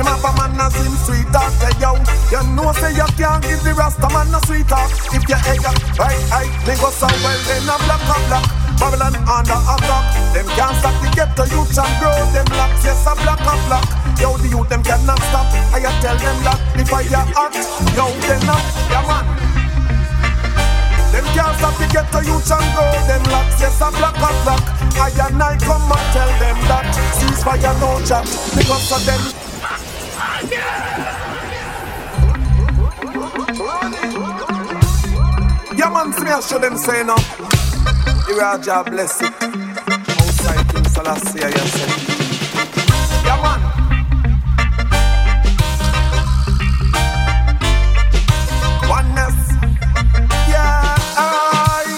[2.60, 4.92] know say you can't give the Rasta man no sweet talk.
[5.16, 8.44] If you egg up, right, right, then go so well, then a black a black.
[8.76, 10.04] Babylon under attack.
[10.36, 12.84] Them can't stop the ghetto youth and grow them locks.
[12.84, 13.88] Yes, a black a black.
[14.20, 15.48] Yo, the youth them cannot stop.
[15.72, 17.56] I tell them that the fire hot.
[17.96, 18.60] Yo, them up,
[18.92, 19.24] yeah man.
[21.16, 23.64] Them can't stop the ghetto youth and grow them locks.
[23.64, 24.68] Yes, a black a black.
[25.00, 29.47] I and I come and tell them that ceasefire no chat because of them.
[35.76, 37.16] Yeah, man, see me, I show them say no.
[37.16, 39.34] The Raja bless it.
[39.34, 41.90] Outside King Selassie, I say.
[43.26, 43.62] Yeah, man.
[48.88, 49.38] Oneness.
[50.48, 51.90] Yeah, I.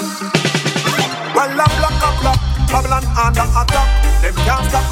[1.36, 2.40] Well, I'm black, I'm black.
[2.72, 3.90] Babylon under attack.
[4.22, 4.89] Them can't stop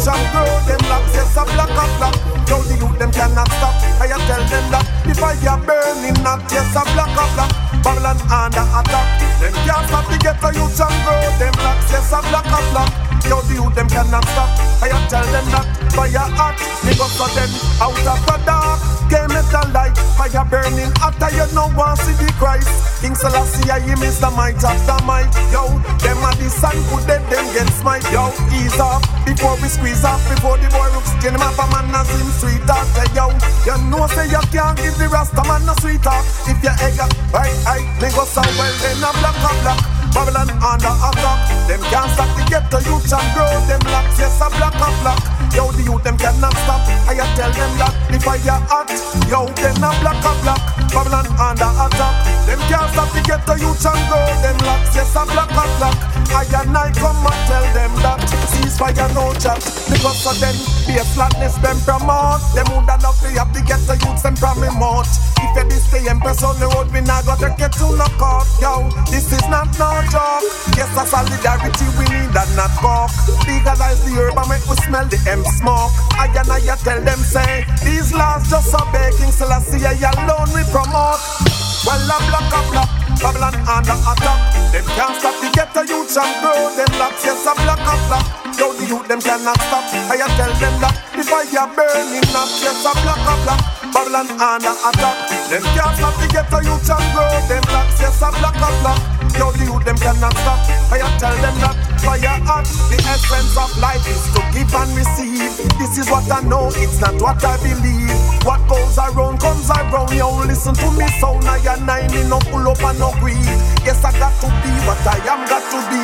[0.00, 0.48] ghetto and grow.
[0.64, 2.16] Them locks, yes, I'm black, I'm black.
[2.48, 3.74] Now the youth, them cannot stop.
[4.00, 7.52] I tell them that the fire burning not, yes, I'm black, I'm black.
[7.84, 9.06] Babylon under attack.
[9.40, 11.20] Them can't stop the ghetto youth and grow.
[11.36, 13.09] Them locks, yes, I'm black, I'm black.
[13.28, 14.50] Yo, the youth, them cannot stop.
[14.82, 16.56] I tell them that fire hot.
[16.80, 17.50] Because of them
[17.82, 18.80] out of the dark.
[19.10, 19.96] Game a light.
[20.16, 21.30] Fire burning hotter.
[21.34, 22.70] You know want see the Christ.
[23.00, 25.32] King Selassie, I him is the might of the might.
[25.50, 25.66] Yo,
[26.04, 28.04] them are the sun put them, them get smite.
[28.12, 30.20] Yo, ease off before we squeeze off.
[30.28, 32.84] Before the boy looks skin him up a man as him sweet talk.
[32.92, 33.32] Say yo,
[33.64, 36.24] you know say you can't give the Rasta man no sweet talk.
[36.44, 39.99] If you egg up, right, right, then go so well, then a black, a black.
[40.14, 41.38] Babylon under attack.
[41.66, 44.18] Them can't stop the ghetto youth and grow them locks.
[44.18, 45.20] Yes, a black a black.
[45.54, 46.82] Yo, the youth them cannot stop.
[47.06, 48.90] I tell them that the fire hot.
[49.30, 50.62] Yo, them a black a black.
[50.90, 52.14] Babylon under attack.
[52.46, 54.94] Them can't stop the ghetto youth and grow them locks.
[54.94, 56.19] Yes, a black a black.
[56.30, 58.20] I and I come and tell them that
[58.54, 59.58] ceasefire no chat.
[59.90, 60.54] Because of them,
[60.86, 62.40] be a flatness them promote.
[62.54, 65.10] Them would love to have the ghetto youths them from remote.
[65.42, 68.06] If you this stay empress on the road, we not got to get to no
[68.14, 68.46] court.
[68.62, 70.46] Yo, this is not no joke.
[70.78, 73.10] Yes, a solidarity we need and not talk.
[73.50, 75.90] Legalize the herb and make we smell the M smoke.
[76.14, 81.59] I and I tell them say these laws just obey King Selassie alone we promote.
[81.80, 82.90] Well, I'm black, I'm black.
[83.20, 84.38] Babylon under attack.
[84.72, 87.24] Them can't stop the ghetto youth and grow them locks.
[87.24, 88.24] Yes, I'm black, I'm black.
[88.60, 89.88] Yo, the youth them cannot stop.
[90.12, 92.48] I tell them that the fire burning up.
[92.60, 93.60] Yes, I'm black, I'm black.
[93.96, 95.16] Babylon under attack.
[95.48, 97.96] Them can't stop the ghetto youth and grow them locks.
[97.96, 99.00] Yes, I'm black, I'm black.
[99.40, 100.60] Yo, the youth them cannot stop.
[100.92, 102.68] I tell them that fire hot.
[102.92, 105.56] The essence of life is to give and receive.
[105.80, 108.29] This is what I know, it's not what I believe.
[108.44, 110.12] What goes around comes around.
[110.16, 113.36] Yo, listen to me, sound I and I me no pull up and no greed.
[113.84, 116.00] Yes, I got to be what I am got to be.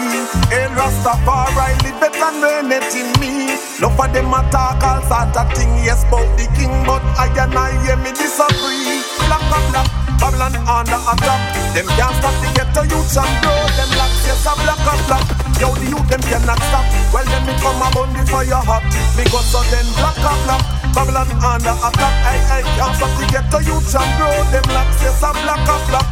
[0.52, 1.96] El Rastafari live
[2.40, 3.56] learn it in me.
[3.80, 5.72] No for them attack all sort of thing.
[5.80, 9.00] Yes, about the king, but I and I hear me disagree.
[9.24, 9.88] Black and black.
[10.20, 11.40] Babylon under attack.
[11.72, 14.24] Them can't stop the ghetto youths and grow them locks.
[14.28, 15.24] Yes, a black and black.
[15.60, 16.84] Yo, the youth them cannot stop.
[17.12, 18.84] Well, then me come about the fire hot.
[19.16, 20.75] Because of them black and black.
[20.96, 22.14] Babylon under attack.
[22.24, 24.96] I, I can't stop the ghetto youths and grow them locks.
[25.04, 26.08] Yes, a black and black.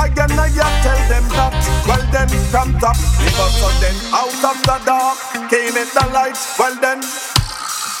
[0.00, 0.48] Again, I
[0.80, 1.52] tell them that.
[1.84, 2.96] Well, then from top.
[3.20, 5.20] Because of them out of the dark
[5.52, 6.40] came it the light.
[6.58, 7.04] Well, then.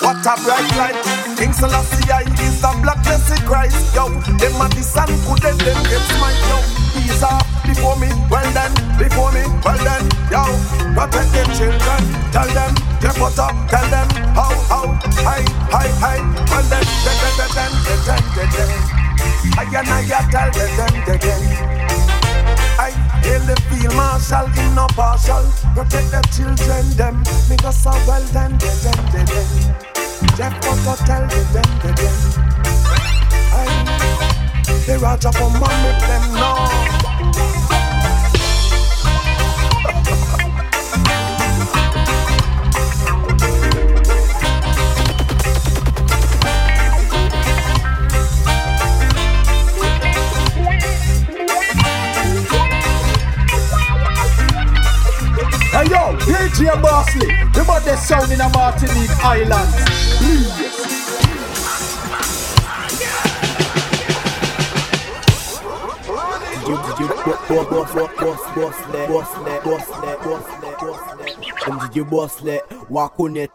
[0.00, 0.98] What a bright light
[1.38, 5.56] King Selassie I is the black blessed Christ Yo, them a the sun could them,
[5.56, 6.83] them get smite Yo,
[7.22, 10.42] off before me Well then, before me, well then Yo,
[10.94, 12.02] protect them children
[12.32, 14.86] Tell them, get put up Tell them, how, how,
[15.24, 16.18] hi, hi, hi
[16.50, 19.04] Well then, then, then, then, then, then, then, then
[19.56, 21.42] I and I tell them, then, then, then
[22.78, 22.90] I
[23.22, 25.44] hail the field marshal in no partial
[25.74, 27.22] Protect the children, them
[27.62, 29.94] go so well, then, then, then, then, then
[30.36, 32.53] Jeff Potter tell them, them, them,
[34.86, 36.94] they rather come and make them know.
[55.72, 59.70] Hey yo, DJ Bossley, the baddest sound in the Martinique island.
[60.18, 61.33] Please.
[72.88, 73.50] Walk on it.